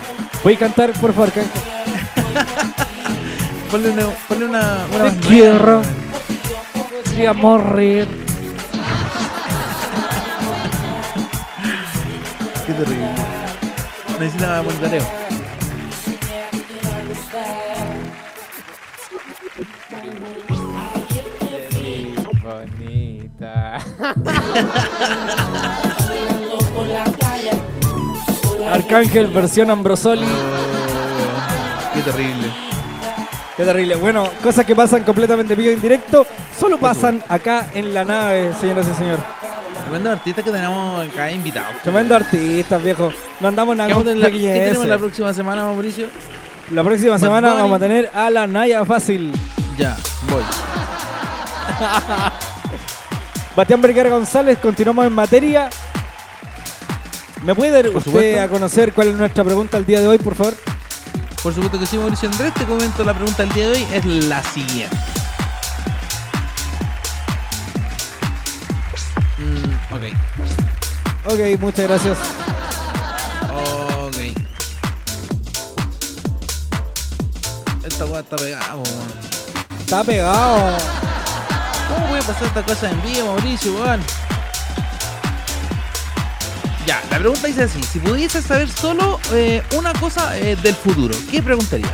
[0.43, 1.80] Voy a cantar, por favor, Arcángel.
[3.71, 5.65] Ponle una, ponle una, una Te más quiero.
[5.65, 5.83] nueva.
[7.05, 8.09] Podría morir.
[12.67, 13.09] Qué terrible.
[14.19, 15.05] Necesita monitoreo.
[22.43, 23.79] Bonita.
[28.73, 30.27] Arcángel versión Ambrosoli.
[32.05, 32.47] Qué terrible.
[33.57, 33.95] Qué terrible.
[33.97, 36.27] Bueno, cosas que pasan completamente vivo en directo,
[36.59, 39.21] solo pasan acá en la nave, señoras y señores.
[39.83, 41.75] Tremendo artista que tenemos acá invitados.
[41.83, 43.13] Tremendo artistas, viejo.
[43.41, 46.07] No andamos nada ¿Qué, con la- ¿Qué tenemos la próxima semana, Mauricio?
[46.71, 47.63] La próxima Bad semana Bunny.
[47.63, 49.33] vamos a tener a la Naya Fácil.
[49.77, 49.97] Ya,
[50.31, 50.43] voy.
[53.57, 55.69] Bastián Vergara González, continuamos en materia.
[57.43, 58.41] ¿Me puede dar usted supuesto.
[58.43, 60.55] a conocer cuál es nuestra pregunta el día de hoy, por favor?
[61.43, 62.53] Por supuesto que sí, Mauricio Andrés.
[62.53, 63.87] Te comento la pregunta del día de hoy.
[63.93, 64.97] Es la siguiente.
[69.39, 70.03] Mm, ok.
[71.33, 72.19] Ok, muchas gracias.
[73.53, 74.17] Ok.
[77.85, 78.77] Esta weá está pegada.
[79.81, 80.77] Está pegado.
[81.89, 84.01] ¿Cómo voy a pasar esta cosa en vivo, Mauricio, weón?
[86.91, 91.15] Ya, la pregunta dice así: si pudieses saber solo eh, una cosa eh, del futuro,
[91.31, 91.93] ¿qué preguntarías?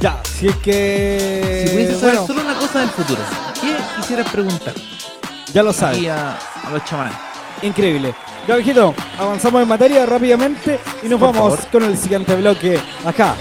[0.00, 1.64] Ya, si es que.
[1.66, 3.20] si pudieses saber bueno, solo una cosa del futuro,
[3.60, 4.72] ¿qué quisieras preguntar?
[5.52, 6.08] ya lo Aquí sabe.
[6.12, 7.14] a, a los chamanes.
[7.62, 8.14] Increíble.
[8.46, 11.66] Ya, viejito, avanzamos en materia rápidamente y nos Por vamos favor.
[11.72, 13.34] con el siguiente bloque acá.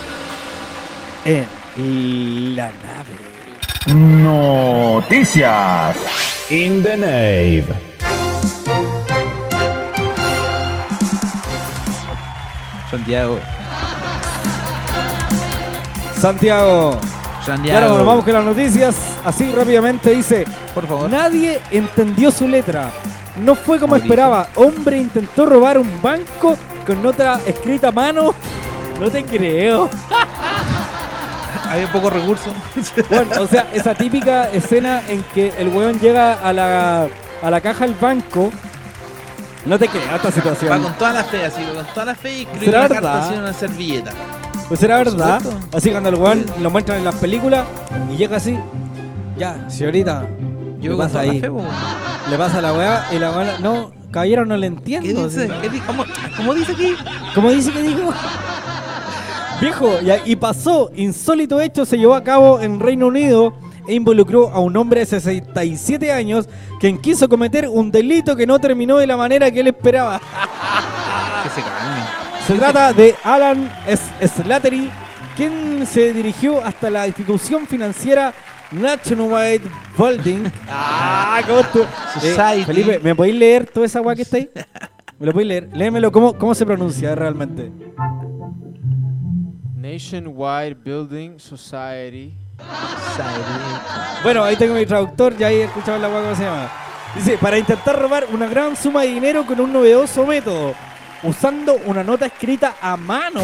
[1.24, 3.94] En la nave.
[3.96, 5.96] Noticias
[6.50, 7.95] in the Nave.
[12.96, 13.40] Santiago.
[16.18, 17.00] Santiago.
[17.46, 17.78] Santiago.
[17.80, 18.96] Claro, nos vamos con las noticias.
[19.26, 20.46] Así rápidamente dice.
[20.74, 21.10] Por favor.
[21.10, 22.90] Nadie entendió su letra.
[23.44, 24.14] No fue como Mauricio.
[24.14, 24.48] esperaba.
[24.56, 28.34] Hombre intentó robar un banco con nota escrita a mano.
[28.98, 29.90] No te creo.
[31.70, 32.54] Había pocos recursos.
[33.10, 37.10] Bueno, o sea, esa típica escena en que el weón llega a la,
[37.42, 38.52] a la caja del banco.
[39.66, 40.84] No te creo esta Va situación.
[40.84, 43.02] con toda la fe, así, con toda la fe y escribe ¿Será una verdad?
[43.12, 44.12] carta así en una servilleta.
[44.68, 45.42] Pues era Por verdad.
[45.42, 45.78] supuesto.
[45.78, 47.66] Así cuando el weón lo muestran en las películas
[48.12, 48.58] y llega así.
[49.38, 50.28] Ya, señorita.
[50.80, 51.40] Yo ¿Qué con pasa ahí?
[51.40, 51.50] fe.
[52.30, 53.58] Le pasa a la weá y la weá.
[53.60, 55.28] No, caballero, no le ¿Qué entiendo.
[55.28, 55.44] dice?
[55.52, 55.54] así.
[55.62, 56.06] ¿Qué di- ¿Cómo,
[56.38, 56.96] cómo dice aquí?
[57.34, 58.14] ¿Cómo dice que dijo?
[59.62, 63.54] Viejo, y, y pasó, insólito hecho se llevó a cabo en Reino Unido
[63.88, 66.48] e involucró a un hombre de 67 años
[66.80, 70.22] quien quiso cometer un delito que no terminó de la manera que él esperaba.
[71.44, 72.26] Que se calme.
[72.48, 73.72] Se trata de Alan
[74.22, 74.90] Slattery,
[75.36, 78.34] quien se dirigió hasta la institución financiera
[78.72, 79.62] Nationwide
[79.98, 80.52] Holding.
[80.68, 81.86] Ah, ¿cómo tú?
[82.16, 82.66] Society.
[82.66, 84.50] Felipe, ¿me podéis leer toda esa weá que está ahí?
[85.20, 85.70] ¿Me lo podéis leer?
[85.74, 87.72] Léemelo, ¿cómo, cómo se pronuncia realmente?
[89.76, 92.34] Nationwide Building Society.
[94.24, 96.72] Bueno, ahí tengo mi traductor, ya ahí escuchaban la weá cómo se llama.
[97.16, 100.74] Dice, para intentar robar una gran suma de dinero con un novedoso método,
[101.24, 103.42] usando una nota escrita a mano,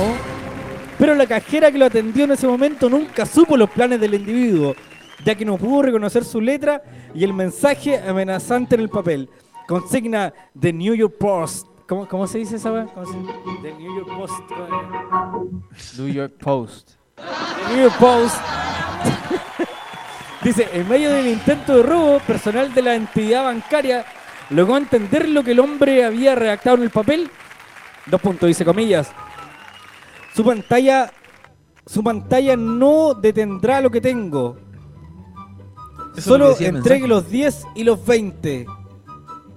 [0.97, 4.75] pero la cajera que lo atendió en ese momento nunca supo los planes del individuo,
[5.23, 6.81] ya que no pudo reconocer su letra
[7.13, 9.29] y el mensaje amenazante en el papel.
[9.67, 11.67] Consigna The New York Post.
[11.87, 12.85] ¿Cómo, cómo se dice esa weá?
[12.85, 13.33] ¿Cómo se dice?
[13.61, 15.97] The New York Post.
[15.97, 17.00] New York Post.
[17.67, 18.35] The New York Post.
[20.43, 24.05] Dice, en medio del intento de robo, personal de la entidad bancaria
[24.49, 27.29] logró entender lo que el hombre había redactado en el papel.
[28.07, 29.11] Dos puntos, dice comillas.
[30.35, 31.11] Su pantalla,
[31.85, 34.57] su pantalla no detendrá lo que tengo.
[36.15, 38.65] Eso Solo entregue los 10 y los 20.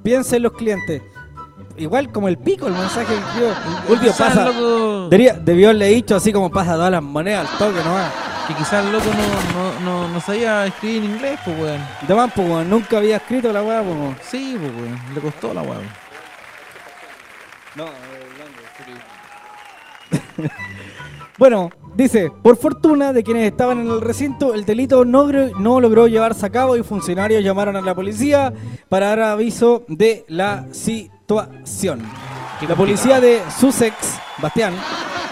[0.02, 1.02] Piensa en los clientes.
[1.76, 4.44] Igual como el pico, el mensaje que Quizás pasa.
[4.46, 8.12] loco, Debería, debió haberle dicho así como pasa todas las monedas al toque nomás.
[8.46, 11.80] que quizás el loco no, no, no, no sabía escribir en inglés, pues weón.
[12.02, 13.96] Además, pues, weón, nunca había escrito la weá, pues.
[13.96, 14.16] weón.
[14.22, 15.00] Sí, pues weón.
[15.14, 15.82] Le costó la weón.
[21.36, 25.26] Bueno, dice, por fortuna de quienes estaban en el recinto, el delito no,
[25.58, 28.52] no logró llevarse a cabo y funcionarios llamaron a la policía
[28.88, 31.13] para dar aviso de la situación.
[31.26, 33.94] Qué La policía de Sussex,
[34.42, 34.74] Bastián,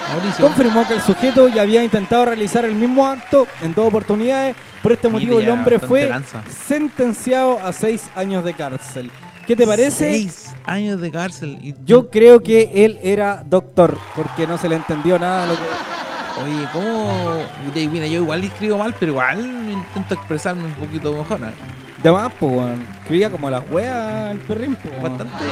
[0.09, 0.47] Mauricio.
[0.47, 4.57] confirmó que el sujeto ya había intentado realizar el mismo acto en dos oportunidades.
[4.83, 6.43] Por este motivo, el hombre fue lanza.
[6.49, 9.11] sentenciado a seis años de cárcel.
[9.47, 10.13] ¿Qué te parece?
[10.13, 11.59] Seis años de cárcel.
[11.63, 15.61] Y Yo creo que él era doctor, porque no se le entendió nada lo que...
[16.43, 17.43] Oye, ¿cómo?
[17.75, 21.41] Mira, yo igual escribo mal, pero igual intento expresarme un poquito mejor.
[21.43, 21.53] ¿eh?
[22.03, 22.87] De más, pues, weón.
[23.03, 25.03] Escribía como la wea el perrín, pues.
[25.03, 25.45] Bastante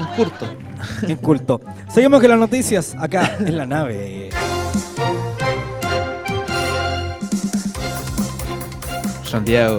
[0.00, 0.46] mm, curto.
[1.08, 1.60] Inculto.
[1.92, 4.30] Seguimos con las noticias acá en la nave.
[9.24, 9.78] Santiago.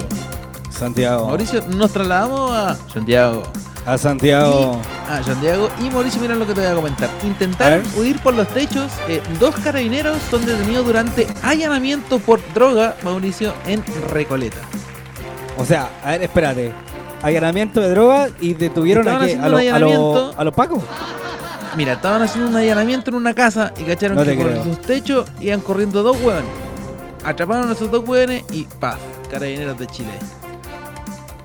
[0.70, 1.28] Santiago.
[1.28, 3.44] Mauricio, nos trasladamos a Santiago.
[3.86, 4.80] A Santiago.
[5.10, 5.70] A Santiago.
[5.82, 7.10] Y Mauricio, mira lo que te voy a comentar.
[7.24, 8.92] Intentaron A huir por los techos.
[9.08, 14.60] eh, dos carabineros son detenidos durante allanamiento por droga, Mauricio, en Recoleta.
[15.58, 16.72] O sea, a ver, espérate.
[17.22, 19.34] Allanamiento de droga y detuvieron a, qué?
[19.34, 20.34] a, lo- a, lo- allanamiento.
[20.38, 20.84] a los pacos.
[21.76, 24.66] Mira, estaban haciendo un allanamiento en una casa y cacharon No que te por creo.
[24.66, 26.50] los techos iban corriendo dos hueones.
[27.24, 28.98] Atraparon a esos dos hueones y ¡paf!
[29.30, 30.10] Carabineros de Chile.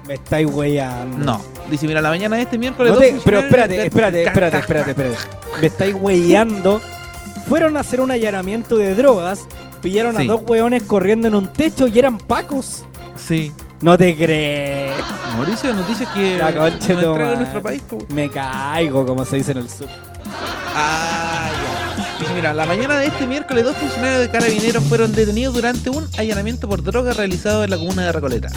[0.06, 1.18] Me estáis weyando.
[1.18, 1.40] No.
[1.70, 2.92] Dice, mira, la mañana de este miércoles.
[2.92, 5.16] No dos te- pero funcionarios espérate, de- espérate, espérate, espérate, espérate.
[5.60, 6.80] Me estáis weyando.
[7.48, 9.40] Fueron a hacer un allanamiento de drogas,
[9.80, 10.22] pillaron Sí.
[10.22, 12.84] a dos weones corriendo en un techo y eran pacos.
[13.16, 13.52] Sí.
[13.82, 14.92] No te crees.
[15.36, 17.36] Mauricio, noticias que La nos concha tu entrega madre.
[17.36, 17.82] nuestro país.
[17.82, 17.98] po.
[18.10, 19.88] Me caigo, como se dice en el sur.
[20.74, 21.50] Ah,
[21.96, 22.18] ya.
[22.20, 26.08] Dice, mira, la mañana de este miércoles dos funcionarios de carabineros fueron detenidos durante un
[26.16, 28.48] allanamiento por droga realizado en la comuna de Recoleta.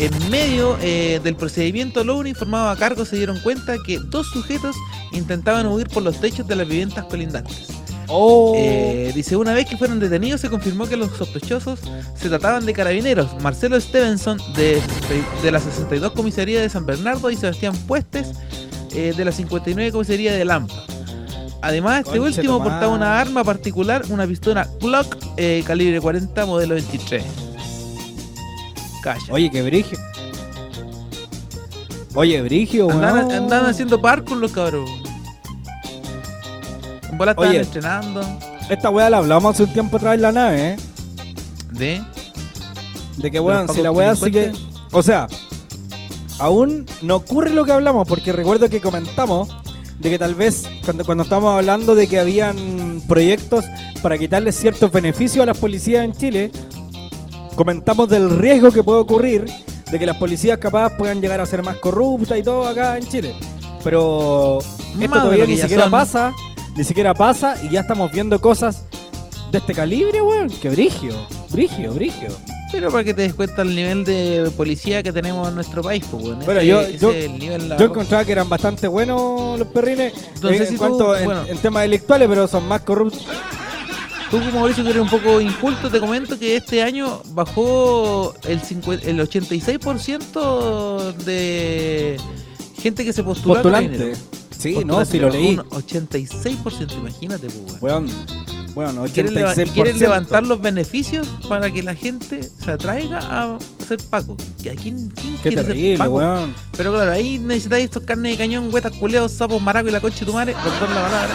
[0.00, 4.74] En medio eh, del procedimiento, los uniformados a cargo se dieron cuenta que dos sujetos
[5.12, 7.68] intentaban huir por los techos de las viviendas colindantes.
[8.08, 8.52] Oh.
[8.56, 11.80] Eh, dice, una vez que fueron detenidos se confirmó que los sospechosos
[12.14, 14.80] se trataban de carabineros, Marcelo Stevenson de,
[15.42, 18.32] de la 62 Comisaría de San Bernardo y Sebastián Puestes
[18.94, 20.74] eh, de la 59 Comisaría de Lampa.
[21.62, 26.74] Además, este Conche último portaba una arma particular, una pistola Glock eh, calibre 40 modelo
[26.74, 27.24] 23.
[29.02, 29.24] Calla.
[29.30, 29.98] Oye, qué brigio.
[32.14, 35.03] Oye, brigio, andaban haciendo parkour los cabros.
[37.10, 37.60] En bola estaban Oye.
[37.60, 38.20] entrenando.
[38.68, 40.76] Esta weá la hablamos hace un tiempo atrás en la nave, ¿eh?
[41.72, 42.02] De.
[43.16, 44.52] De que, ¿De weón, si la weá sigue.
[44.92, 45.26] O sea,
[46.38, 49.48] aún no ocurre lo que hablamos, porque recuerdo que comentamos
[49.98, 53.64] de que tal vez cuando, cuando estábamos hablando de que habían proyectos
[54.02, 56.50] para quitarle ciertos beneficios a las policías en Chile,
[57.54, 59.46] comentamos del riesgo que puede ocurrir
[59.90, 63.06] de que las policías capaz puedan llegar a ser más corruptas y todo acá en
[63.06, 63.34] Chile.
[63.82, 65.92] Pero esto de todavía ni siquiera son.
[65.92, 66.32] pasa,
[66.76, 68.84] ni siquiera pasa y ya estamos viendo cosas
[69.50, 70.48] de este calibre, weón.
[70.50, 71.14] Que brigio,
[71.50, 72.28] brigio, brigio.
[72.72, 76.04] Pero para que te des cuenta el nivel de policía que tenemos en nuestro país,
[76.10, 76.40] pues, weón.
[76.44, 80.12] Bueno, Ese- yo- ese yo- el nivel Yo encontraba que eran bastante buenos los perrines
[80.34, 81.44] Entonces, eh, si en tú- cuanto en, bueno.
[81.46, 83.24] en temas delictuales, pero son más corruptos.
[84.30, 88.60] Tú, como Mauricio, que eres un poco inculto, te comento que este año bajó el,
[88.60, 92.16] 50 el 86% de
[92.82, 93.92] gente que se postuló a Postulantes.
[93.98, 94.20] carabinero.
[94.64, 95.58] Sí, no, si lo leí.
[95.58, 98.06] Un 86%, imagínate, pues, weón.
[98.06, 99.72] Weón, bueno, ¿Quieren, leva- 86%.
[99.72, 104.36] quieren levantar los beneficios para que la gente se atraiga a ser Paco.
[104.62, 106.10] ¿Y a quién, quién Qué quiere ser terrible, Paco?
[106.16, 106.54] weón.
[106.76, 110.20] Pero claro, ahí necesitáis estos carnes de cañón, huetas, culeados, sapos, maracos y la concha
[110.20, 111.34] de tu madre, perdón la palabra.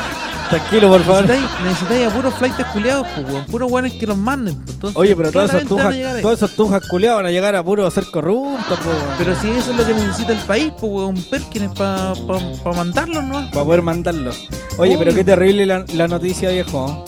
[0.50, 1.28] Tranquilo, por favor.
[1.28, 4.56] Necesitáis, necesitáis a puros flightes culeados, pues, weón, puros weones que los manden.
[4.56, 7.64] pues, entonces, Oye, pero todos esos tujas, todos esos tujas culiados van a llegar a
[7.64, 11.16] puro ser corruptos, po, Pero si eso es lo que necesita el país, pues, weón,
[11.30, 13.48] Perkins para pa, pa mandarlos, ¿no?
[13.52, 14.32] para poder mandarlo.
[14.80, 17.06] Oye, pero qué terrible la, la noticia, viejo.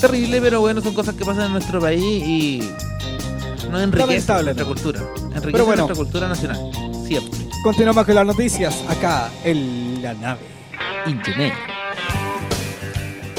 [0.00, 2.60] Terrible, pero bueno, son cosas que pasan en nuestro país y
[3.70, 4.68] no enriquece Lamentable, nuestra ¿no?
[4.68, 5.00] cultura.
[5.00, 5.82] Enriquece Pero bueno.
[5.86, 6.70] nuestra cultura nacional.
[7.06, 7.38] Siempre.
[7.62, 10.40] Continuamos con las noticias acá en la nave.
[11.06, 11.52] Internet.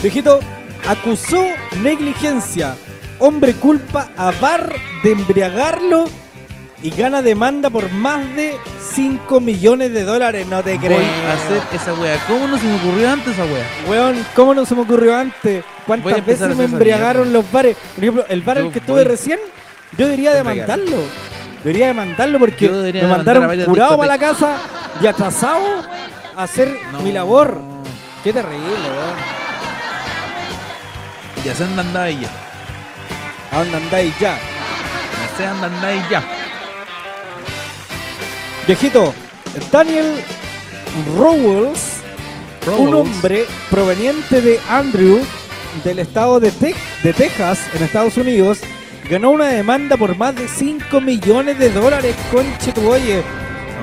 [0.02, 0.40] Viejito
[0.88, 1.46] acusó
[1.82, 2.76] negligencia.
[3.20, 6.06] Hombre culpa a Bar de embriagarlo
[6.82, 8.56] y gana demanda por más de
[8.94, 10.48] 5 millones de dólares.
[10.48, 11.02] No te Voy crees.
[11.28, 12.18] a hacer esa wea.
[12.28, 13.66] ¿Cómo no se me ocurrió antes esa wea?
[13.88, 15.64] Weón, ¿cómo no se me ocurrió antes?
[15.90, 17.76] ¿Cuántas veces me embriagaron los bares?
[17.96, 19.40] Por ejemplo, el bar al que estuve recién,
[19.98, 20.98] yo debería demandarlo.
[21.64, 24.58] Debería demandarlo porque debería me mandaron curado para la casa
[25.02, 25.84] y atrasado
[26.36, 27.00] a hacer No.
[27.02, 27.60] mi labor.
[28.24, 29.40] Qué terrible, weón.
[31.44, 32.30] Ya se andan ahí ya.
[33.52, 34.38] ¿A dónde andáis ya?
[34.38, 36.22] Ya se andan ahí ya.
[38.68, 39.14] Viejito,
[39.72, 40.22] Daniel
[41.18, 42.02] Rowells,
[42.68, 42.94] un Rowells.
[42.96, 45.22] hombre proveniente de Andrew,
[45.84, 48.60] del estado de, Tex- de Texas, en Estados Unidos,
[49.10, 53.22] ganó una demanda por más de 5 millones de dólares, conche tu oye.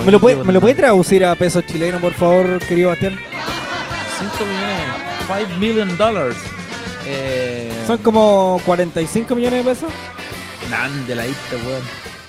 [0.04, 3.18] ¿Me lo, puede, ¿Me lo puede traducir a pesos chilenos, por favor, querido Bastián?
[4.18, 5.48] 5 millones.
[5.48, 6.36] 5 million dollars.
[7.06, 9.90] Eh, ¿Son como 45 millones de pesos?
[10.70, 11.82] Nan de la ista, weón.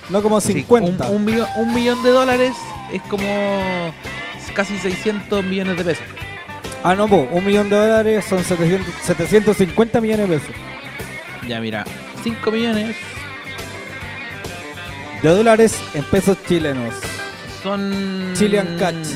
[0.08, 1.08] No como Sí, 50.
[1.08, 2.52] un, un millón, un millón de dólares
[2.92, 3.92] es como
[4.54, 6.04] casi 600 millones de pesos.
[6.84, 10.54] Ah, no, po, un millón de dólares son 700 750 millones de pesos.
[11.46, 11.84] Ya, mira.
[12.22, 12.96] 5 millones
[15.22, 16.94] De dólares en pesos chilenos.
[17.62, 18.32] son...
[18.36, 19.06] Chilean catch.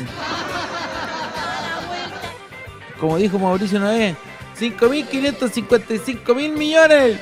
[2.98, 4.16] Como dijo Mauricio una vez,
[4.58, 7.18] 5.555 mil millones.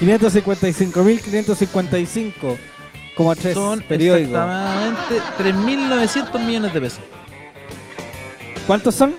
[0.00, 2.56] 555.555.
[3.16, 4.32] como a tres Son periódicos.
[4.32, 7.00] exactamente 3.900 millones de pesos.
[8.66, 9.14] ¿Cuántos son?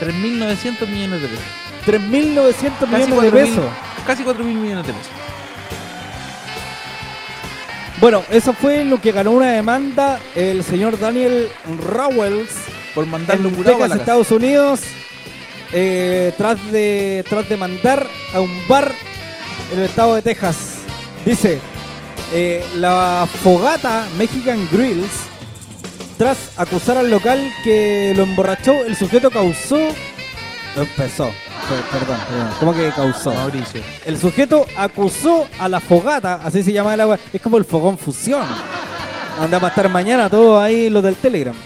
[0.00, 1.44] 3.900 millones de pesos.
[1.86, 3.64] 3.900 Casi millones de 4.000 pesos.
[4.06, 5.12] Casi 4.000 millones de pesos.
[8.00, 11.48] Bueno, eso fue lo que ganó una demanda el señor Daniel
[11.86, 12.50] Rowells
[12.96, 13.94] Por mandarle un a casa.
[13.94, 14.80] Estados Unidos,
[15.72, 18.04] eh, tras de tras de mandar
[18.34, 18.92] a un bar
[19.72, 20.78] en el estado de Texas.
[21.24, 21.60] Dice,
[22.32, 25.12] eh, la fogata Mexican Grills,
[26.22, 29.76] tras acusar al local que lo emborrachó, el sujeto causó...
[30.76, 31.24] Empezó,
[31.68, 33.34] per- perdón, perdón, ¿cómo que causó?
[33.34, 33.82] Mauricio.
[34.06, 37.98] El sujeto acusó a la fogata, así se llama el agua, es como el fogón
[37.98, 38.46] fusión.
[39.40, 41.56] Anda a estar mañana todos ahí los del Telegram.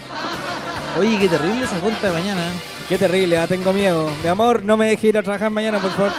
[0.99, 2.41] Oye, qué terrible esa junta de mañana.
[2.41, 2.51] ¿eh?
[2.89, 4.09] Qué terrible, ah, tengo miedo.
[4.23, 6.11] Mi amor, no me deje ir a trabajar mañana, por favor.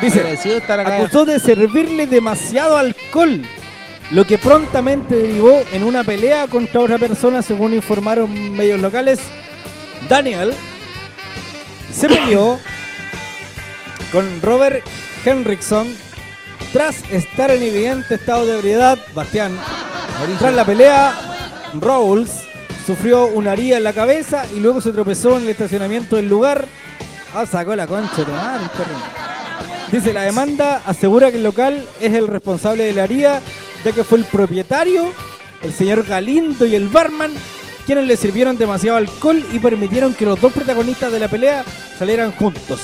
[0.00, 0.38] Dice,
[0.86, 3.42] acusó de servirle demasiado alcohol,
[4.12, 9.18] lo que prontamente derivó en una pelea contra otra persona, según informaron medios locales.
[10.08, 10.52] Daniel
[11.92, 12.58] se peleó
[14.12, 14.84] con Robert
[15.24, 15.94] Henrickson
[16.72, 18.98] tras estar en evidente estado de ebriedad.
[19.14, 19.56] Bastián,
[20.38, 21.14] tras la pelea,
[21.80, 22.30] Rawls
[22.86, 26.66] sufrió una herida en la cabeza y luego se tropezó en el estacionamiento del lugar.
[27.34, 29.22] Ah, sacó la concha perro.
[29.90, 33.40] Dice, la demanda asegura que el local es el responsable de la herida,
[33.84, 35.12] ya que fue el propietario,
[35.62, 37.32] el señor Galindo y el barman,
[37.86, 41.64] quienes le sirvieron demasiado alcohol y permitieron que los dos protagonistas de la pelea
[41.98, 42.80] salieran juntos.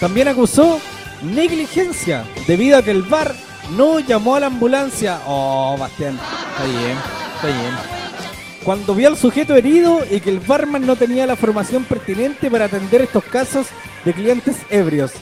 [0.00, 0.80] También acusó
[1.22, 3.34] negligencia, debido a que el bar
[3.76, 5.20] no llamó a la ambulancia.
[5.26, 6.18] Oh, Bastián.
[6.50, 6.96] Está bien,
[7.34, 7.96] está bien.
[8.64, 12.64] Cuando vio al sujeto herido y que el barman no tenía la formación pertinente para
[12.64, 13.68] atender estos casos
[14.04, 15.12] de clientes ebrios.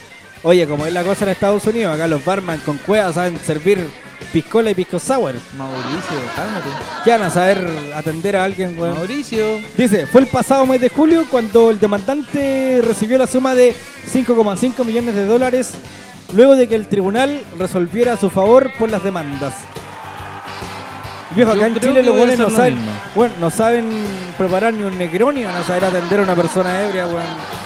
[0.45, 3.89] Oye, como es la cosa en Estados Unidos, acá los barman con cuevas saben servir
[4.31, 5.33] piscola y pisco sour.
[5.57, 6.69] Mauricio, cálmate.
[7.03, 8.93] ¿Qué van a saber atender a alguien, weón?
[8.93, 9.59] Mauricio.
[9.75, 13.75] Dice, fue el pasado mes de julio cuando el demandante recibió la suma de
[14.13, 15.73] 5,5 millones de dólares
[16.31, 19.55] luego de que el tribunal resolviera a su favor por las demandas.
[21.35, 22.77] Viejo, acá Yo en Chile los buenos no lo saben,
[23.15, 23.89] bueno, no saben
[24.37, 27.64] preparar ni un negroni, van a saber atender a una persona ebria, weón.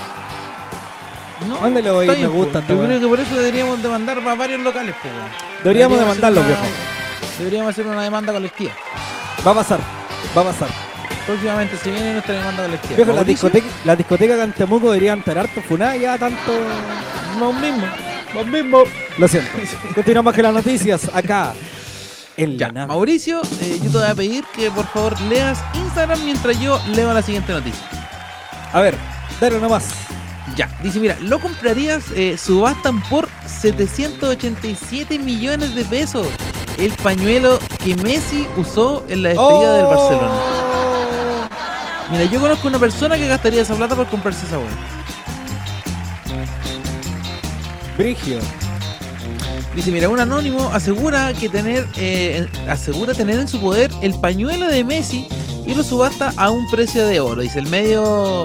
[1.47, 2.07] No, ¿Dónde le voy?
[2.09, 2.59] está Me gusta po.
[2.59, 5.29] esta Yo creo que por eso deberíamos demandar a varios locales, po, weón.
[5.63, 6.63] Deberíamos demandarlos, una- viejo.
[7.37, 8.71] Deberíamos hacer una demanda colectiva.
[9.47, 9.79] Va a pasar,
[10.37, 10.67] va a pasar.
[11.25, 12.95] Próximamente se viene nuestra demanda colectiva.
[12.97, 16.51] Viejo, la discoteca, la discoteca de Antemuco deberían estar harto funada ya tanto...
[17.39, 17.89] Los mismos.
[18.33, 18.83] Los mismos.
[19.17, 19.49] Lo siento.
[19.95, 21.53] Continuamos con las noticias acá
[22.35, 22.87] en la Ya, nave.
[22.87, 27.13] Mauricio, eh, yo te voy a pedir que por favor leas Instagram mientras yo leo
[27.13, 27.85] la siguiente noticia.
[28.73, 28.95] A ver,
[29.39, 29.85] dale nomás.
[30.55, 36.27] Ya, dice, mira, lo comprarías, eh, subastan por 787 millones de pesos
[36.77, 40.69] el pañuelo que Messi usó en la despedida del Barcelona.
[42.11, 44.67] Mira, yo conozco una persona que gastaría esa plata por comprarse esa weá.
[47.97, 48.39] Brigio.
[49.75, 54.67] Dice, mira, un anónimo asegura que tener eh, asegura tener en su poder el pañuelo
[54.67, 55.27] de Messi
[55.65, 57.41] y lo subasta a un precio de oro.
[57.41, 58.43] Dice, el medio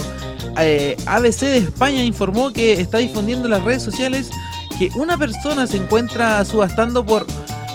[0.59, 4.31] eh, ABC de España informó que está difundiendo en las redes sociales
[4.79, 7.27] que una persona se encuentra subastando por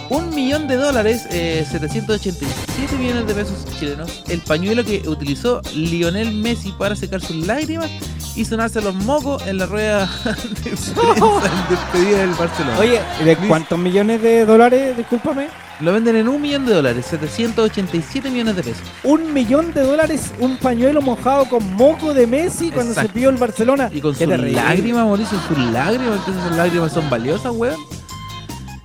[0.10, 6.34] un millón de dólares, eh, 787 millones de pesos chilenos, el pañuelo que utilizó Lionel
[6.34, 7.92] Messi para secar sus lágrimas
[8.36, 10.10] y sonarse los mocos en la rueda
[10.64, 10.72] de
[11.70, 12.80] despedida del Barcelona.
[12.80, 14.98] Oye, ¿de cuántos millones de dólares?
[14.98, 15.48] Discúlpame.
[15.82, 18.84] Lo venden en un millón de dólares, 787 millones de pesos.
[19.04, 23.08] Un millón de dólares, un pañuelo mojado con moco de Messi cuando Exacto.
[23.08, 23.90] se pidió el Barcelona.
[23.94, 27.80] Y con sus lágrimas, Mauricio, sus lágrimas, entonces sus lágrimas son valiosas, weón.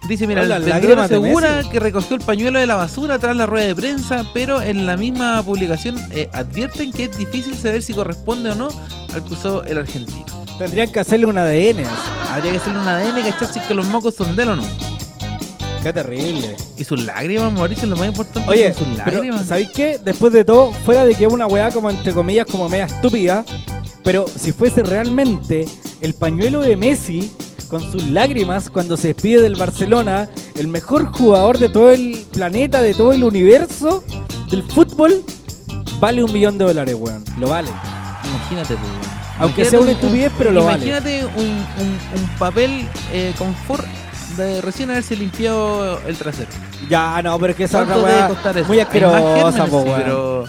[0.09, 3.47] Dice, mira, las el vendedor asegura que recogió el pañuelo de la basura tras la
[3.47, 7.95] rueda de prensa, pero en la misma publicación eh, advierten que es difícil saber si
[7.95, 8.69] corresponde o no
[9.15, 10.25] al que usó el argentino.
[10.59, 11.85] Tendrían que hacerle un ADN.
[12.31, 14.57] Habría que hacerle un ADN que cachar si que los mocos son de él o
[14.57, 14.65] no.
[15.83, 16.57] Qué terrible.
[16.77, 19.47] Y sus lágrimas, Mauricio, lo más importante Oye, son sus pero, lágrimas.
[19.47, 19.99] ¿sabéis qué?
[20.03, 23.45] Después de todo, fuera de que es una weá como entre comillas como media estúpida,
[24.03, 25.67] pero si fuese realmente
[26.01, 27.33] el pañuelo de Messi
[27.69, 32.83] con sus lágrimas cuando se despide del Barcelona, el mejor jugador de todo el planeta,
[32.83, 34.05] de todo el universo
[34.51, 35.23] del fútbol,
[36.01, 37.25] vale un millón de dólares, weón.
[37.39, 37.71] Lo vale.
[38.25, 39.15] Imagínate, pues, weón.
[39.41, 40.87] Aunque Imagínate sea una un- estupidez, pero lo vale.
[40.87, 43.85] Imagínate un, un- un papel eh, confort
[44.37, 46.51] de recién haberse limpiado el trasero.
[46.89, 49.89] Ya, no, pero es que esa es una ¿Cuánto debe weá muy asquerosa, po, sí,
[49.89, 50.03] weón.
[50.03, 50.45] pero,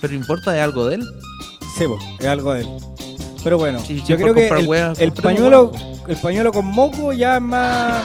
[0.00, 1.02] pero importa de algo de él.
[1.76, 2.68] Sí, po, es algo de él.
[3.44, 4.68] Pero bueno, Sí, yo creo que el,
[4.98, 5.72] el pañuelo,
[6.06, 8.04] el pañuelo con moco ya es más,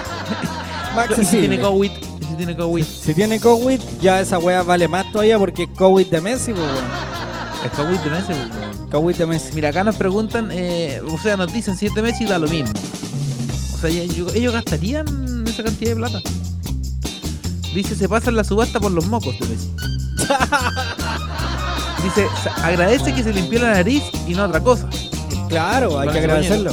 [1.15, 1.59] si tiene.
[1.59, 2.83] COVID, ¿Y si tiene COVID?
[2.83, 6.65] Si tiene COVID, ya esa weá vale más todavía porque es COVID de Messi, pues.
[7.65, 8.87] Es COVID de Messi, weón.
[8.89, 9.49] COVID de Messi.
[9.53, 12.47] Mira, acá nos preguntan, eh, o sea, nos dicen si es de Messi da lo
[12.47, 12.71] mismo.
[13.75, 16.19] O sea, ellos gastarían esa cantidad de plata.
[17.75, 19.69] Dice, se pasan la subasta por los mocos de Messi.
[22.03, 24.87] Dice, "Se- agradece que se limpió la nariz y no otra cosa.
[25.49, 26.71] Claro, hay que agradecerlo.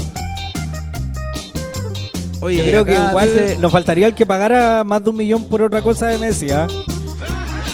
[2.40, 5.44] Oye, Yo creo que igual dice- nos faltaría el que pagara más de un millón
[5.44, 6.66] por otra cosa de Messi, ¿ah?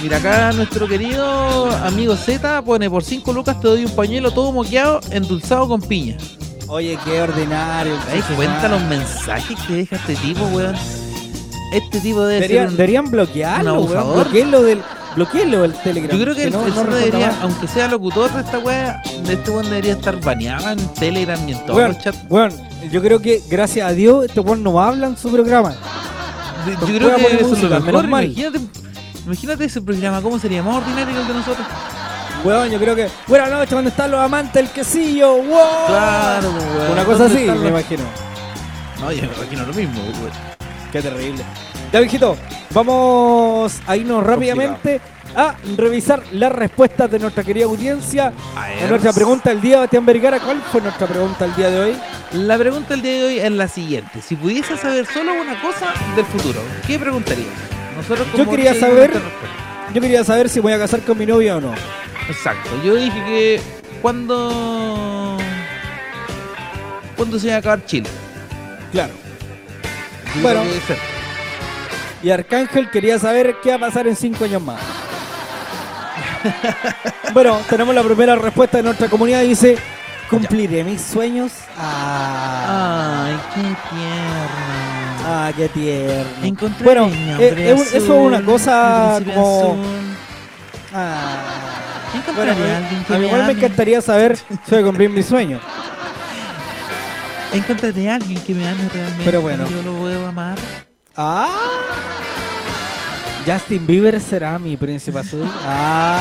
[0.02, 4.52] Mira, acá nuestro querido amigo Z pone por 5 lucas te doy un pañuelo todo
[4.52, 6.16] moqueado, endulzado con piña.
[6.68, 7.94] Oye, qué ordinario.
[8.10, 10.76] ¿Te das cuenta los mensajes que deja este tipo, weón?
[11.72, 14.32] Este tipo debe Deberían, ser un- deberían bloquearlo, un weón.
[14.64, 14.82] del,
[15.16, 16.16] bloqueenlo del Telegram.
[16.16, 17.36] Yo creo que el, no, el debería, más.
[17.42, 21.52] aunque sea locutor de esta wea, de este weón debería estar baneado en Telegram y
[21.52, 22.18] en todos Weón, los chats.
[22.28, 22.52] weón,
[22.90, 25.70] yo creo que gracias a Dios este weón no habla en su programa.
[26.66, 28.04] De- Yo creo que eso es lo mejor.
[28.04, 28.60] Imagínate,
[29.26, 30.62] imagínate ese programa, ¿cómo sería?
[30.62, 31.66] Más ordinario que el de nosotros.
[32.44, 33.08] Weón, yo creo que.
[33.26, 35.36] Buenas noches, ¿dónde están los amantes del quesillo?
[35.36, 35.86] ¡Wow!
[35.88, 36.92] Claro, weón.
[36.92, 38.02] Una cosa ¿Dónde así, me los- imagino.
[39.00, 40.59] No, yo me imagino lo mismo, weón.
[40.92, 41.44] Qué terrible.
[41.92, 42.36] Ya, viejito,
[42.72, 45.00] vamos a irnos rápidamente
[45.34, 48.32] a revisar las respuestas de nuestra querida audiencia.
[48.56, 51.96] A nuestra pregunta del día, Bastián Vergara, ¿cuál fue nuestra pregunta el día de hoy?
[52.32, 54.22] La pregunta del día de hoy es la siguiente.
[54.22, 57.48] Si pudiese saber solo una cosa del futuro, ¿qué preguntarías?
[57.96, 59.20] Nosotros Yo como quería DJ saber-.
[59.92, 61.74] Yo quería saber si voy a casar con mi novia o no.
[62.28, 62.70] Exacto.
[62.84, 63.60] Yo dije que
[64.00, 65.36] cuando...
[67.16, 68.08] ¿Cuándo se va a acabar Chile?
[68.92, 69.12] Claro.
[70.36, 70.62] Yo Bueno.
[72.22, 74.80] Y Arcángel quería saber qué va a pasar en cinco años más.
[77.32, 79.40] bueno, tenemos la primera respuesta de nuestra comunidad.
[79.42, 79.78] Dice,
[80.28, 81.52] ¿cumpliré mis sueños?
[81.78, 85.26] Ah, Ay, qué tierno.
[85.26, 86.44] ah, qué tierno.
[86.44, 89.82] Encontré Bueno, eh, un- eso es una cosa como-.
[90.94, 91.42] Ah.
[92.34, 95.60] Bueno, a mí me igual me encantaría saber si voy a cumplir mi sueño.
[97.52, 99.24] Encontraré a alguien que me ame realmente.
[99.24, 99.68] Pero bueno.
[99.68, 100.56] Yo lo puedo amar.
[101.16, 101.48] Ah.
[103.46, 105.48] Justin Bieber será mi príncipe azul.
[105.64, 106.18] Ah.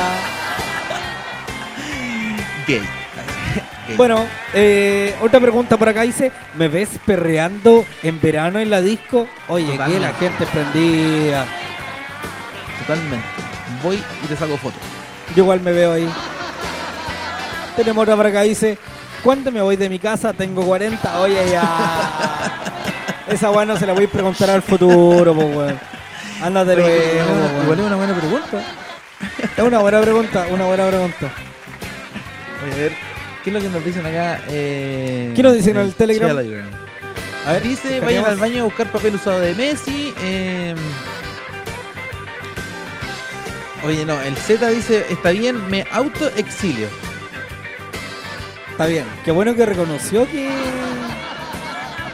[2.66, 2.78] Gay.
[2.78, 2.86] Gay.
[3.96, 4.24] Bueno,
[4.54, 9.26] eh, otra pregunta por acá dice, ¿me ves perreando en verano en la disco?
[9.48, 10.06] Oye, que Totalmente.
[10.06, 11.46] la gente prendida.
[12.80, 13.26] Totalmente.
[13.82, 14.80] Voy y te saco fotos.
[15.34, 16.08] Yo igual me veo ahí.
[17.74, 18.78] Tenemos otra por acá dice,
[19.22, 20.32] ¿cuándo me voy de mi casa?
[20.32, 21.20] Tengo 40.
[21.20, 22.52] Oye, ya.
[23.28, 25.78] Esa weá no se la voy a preguntar al futuro, po, weón.
[26.42, 27.62] Ándate luego.
[27.64, 28.62] Igual es una buena pregunta.
[29.56, 31.30] Es una buena pregunta, una buena pregunta.
[32.64, 32.92] Oye, a ver,
[33.44, 34.40] ¿qué es lo que nos dicen acá?
[34.48, 36.30] Eh, ¿Qué nos dicen en el Telegram?
[37.46, 40.12] A ver, dice, vayan al baño a buscar papel usado de Messi.
[40.22, 40.74] eh,
[43.84, 46.88] Oye, no, el Z dice, está bien, me autoexilio.
[48.80, 49.04] Está bien.
[49.26, 50.48] Qué bueno que reconoció que...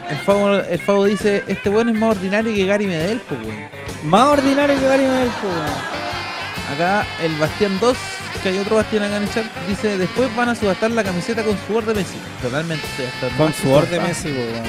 [0.09, 3.69] El Favo, el Favo dice, este bueno es más ordinario que Gary Medel, pues, weón.
[4.03, 6.75] Más ordinario que Gary Medel, weón.
[6.75, 7.97] Acá el Bastián 2,
[8.43, 11.41] que hay otro Bastián acá en el chat, dice, después van a subastar la camiseta
[11.41, 12.17] con sudor de Messi.
[12.41, 12.85] Totalmente,
[13.37, 14.07] Con más su orden subastada.
[14.09, 14.63] Messi, weón.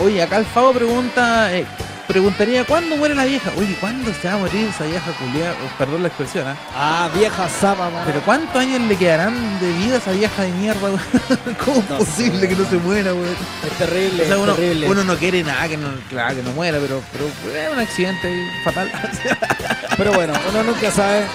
[0.00, 1.64] Oye, acá el Favo pregunta, eh,
[2.10, 3.52] preguntaría, ¿cuándo muere la vieja?
[3.56, 5.52] Oye, ¿cuándo se va a morir esa vieja culiada?
[5.64, 6.56] Oh, Perdón la expresión, ¿ah?
[6.74, 8.02] Ah, vieja zapa, man.
[8.04, 11.00] Pero ¿cuántos años le quedarán de vida a esa vieja de mierda, weón?
[11.64, 13.36] ¿Cómo es posible que no se muera, weón?
[13.64, 14.88] Es terrible, O sea, es uno, terrible.
[14.88, 18.50] uno no quiere nada que no, claro, que no muera, pero, pero es un accidente
[18.64, 18.90] fatal.
[19.96, 21.26] Pero bueno, uno nunca sabe.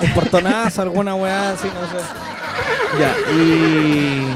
[0.00, 2.04] Un portonazo, alguna weá así, no sé.
[2.98, 4.34] ya, y...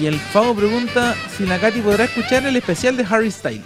[0.00, 3.64] Y el Favo pregunta si la Katy podrá escuchar el especial de Harry Styles.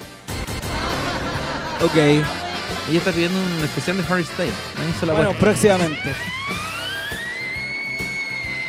[1.84, 1.96] Ok.
[1.96, 4.54] Ella está pidiendo un especial de Harry Styles.
[4.80, 6.14] Ahí hizo la Bueno, próximamente.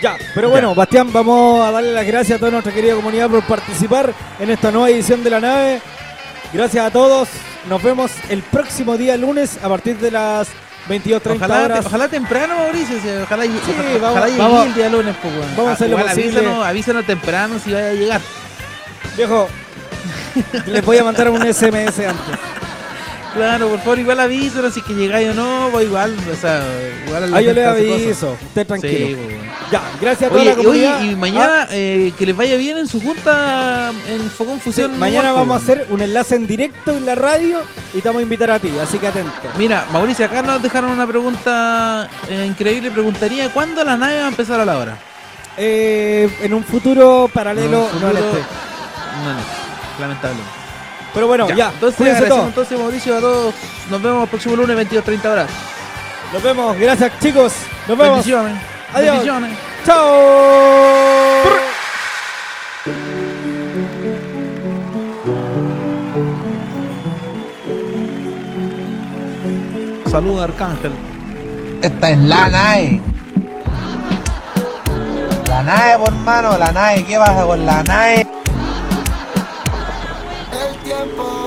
[0.01, 3.41] Ya, pero bueno, Bastián, vamos a darle las gracias a toda nuestra querida comunidad por
[3.43, 5.81] participar en esta nueva edición de la nave.
[6.51, 7.29] Gracias a todos.
[7.69, 10.49] Nos vemos el próximo día lunes a partir de las
[10.89, 11.85] 22.30 Ojalá, horas.
[11.85, 12.97] ojalá temprano, Mauricio.
[13.23, 15.55] ojalá Sí, ojalá, vamos- ojalá llegue el día lunes, pues, weón.
[15.55, 16.37] vamos a hacer lo Igual posible.
[16.39, 18.21] Avísanos, avísanos temprano si vaya a llegar.
[19.15, 19.47] Viejo,
[20.65, 22.39] les voy a mandar un SMS antes.
[23.33, 25.69] Claro, por favor, igual avísanos si que llegáis o no.
[25.71, 26.63] pues igual, o sea,
[27.07, 28.37] igual Ah, yo le aviso.
[28.41, 29.07] Usted tranquilo.
[29.07, 29.17] Sí.
[29.71, 30.99] Ya, gracias a toda Oye, la y- comunidad.
[30.99, 34.69] oye, y mañana eh, que les vaya bien en su junta en Fogón Ah, sí,
[34.69, 34.99] Fusión.
[34.99, 37.59] mañana vamos a hacer un enlace en directo en la radio
[37.93, 39.31] y te vamos a invitar a ti, así que atento.
[39.57, 42.91] Mira, Mauricio, acá nos dejaron una pregunta eh, increíble.
[42.91, 44.97] Preguntaría, ¿cuándo la nave va a empezar a la hora?
[45.57, 48.39] Eh, en un futuro paralelo, no futuro- este.
[49.23, 49.39] No, no,
[49.99, 50.62] lamentablemente.
[51.13, 51.55] Pero bueno, ya.
[51.55, 51.71] ya.
[51.73, 53.53] Entonces, entonces, Mauricio, a todos.
[53.89, 55.49] Nos vemos el próximo lunes, 22.30 horas.
[56.31, 56.77] Nos vemos.
[56.79, 57.53] Gracias, chicos.
[57.87, 58.25] Nos vemos.
[58.25, 58.57] Bendiciones.
[58.93, 59.23] Adiós.
[59.85, 60.63] Chao.
[70.09, 70.91] Saluda, Arcángel.
[71.81, 73.01] Esta es la NAE.
[75.47, 77.03] La NAE, por mano, la NAE.
[77.03, 78.42] ¿Qué pasa con la NAE?
[81.03, 81.42] simple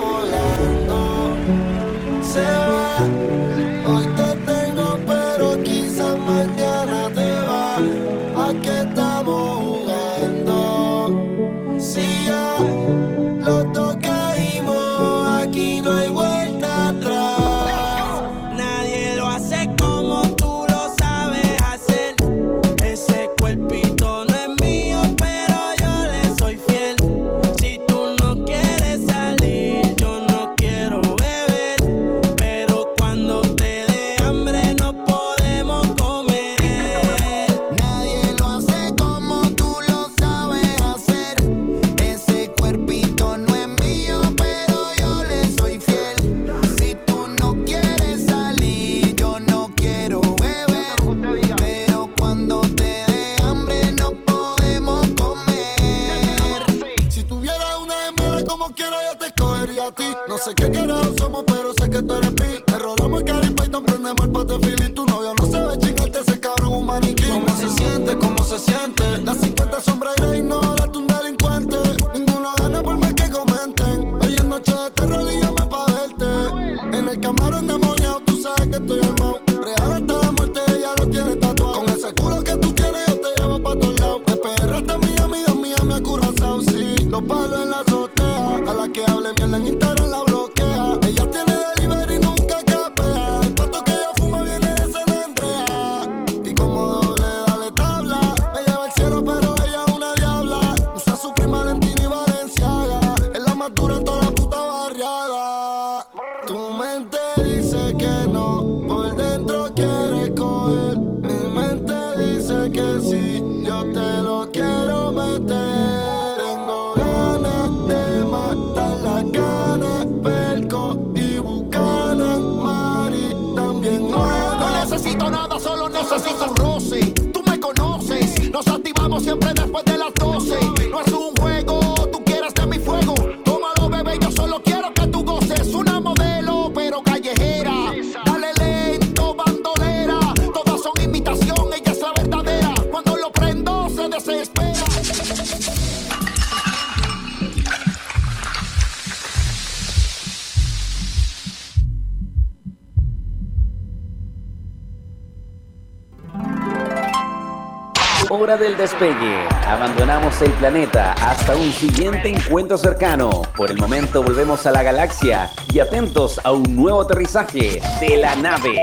[158.86, 159.48] despegue.
[159.66, 163.42] Abandonamos el planeta hasta un siguiente encuentro cercano.
[163.56, 168.36] Por el momento volvemos a la galaxia y atentos a un nuevo aterrizaje de la
[168.36, 168.78] nave.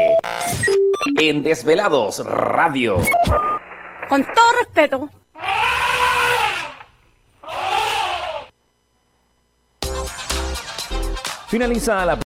[1.17, 2.97] En Desvelados Radio.
[4.09, 5.09] Con todo respeto.
[11.47, 12.19] Finaliza la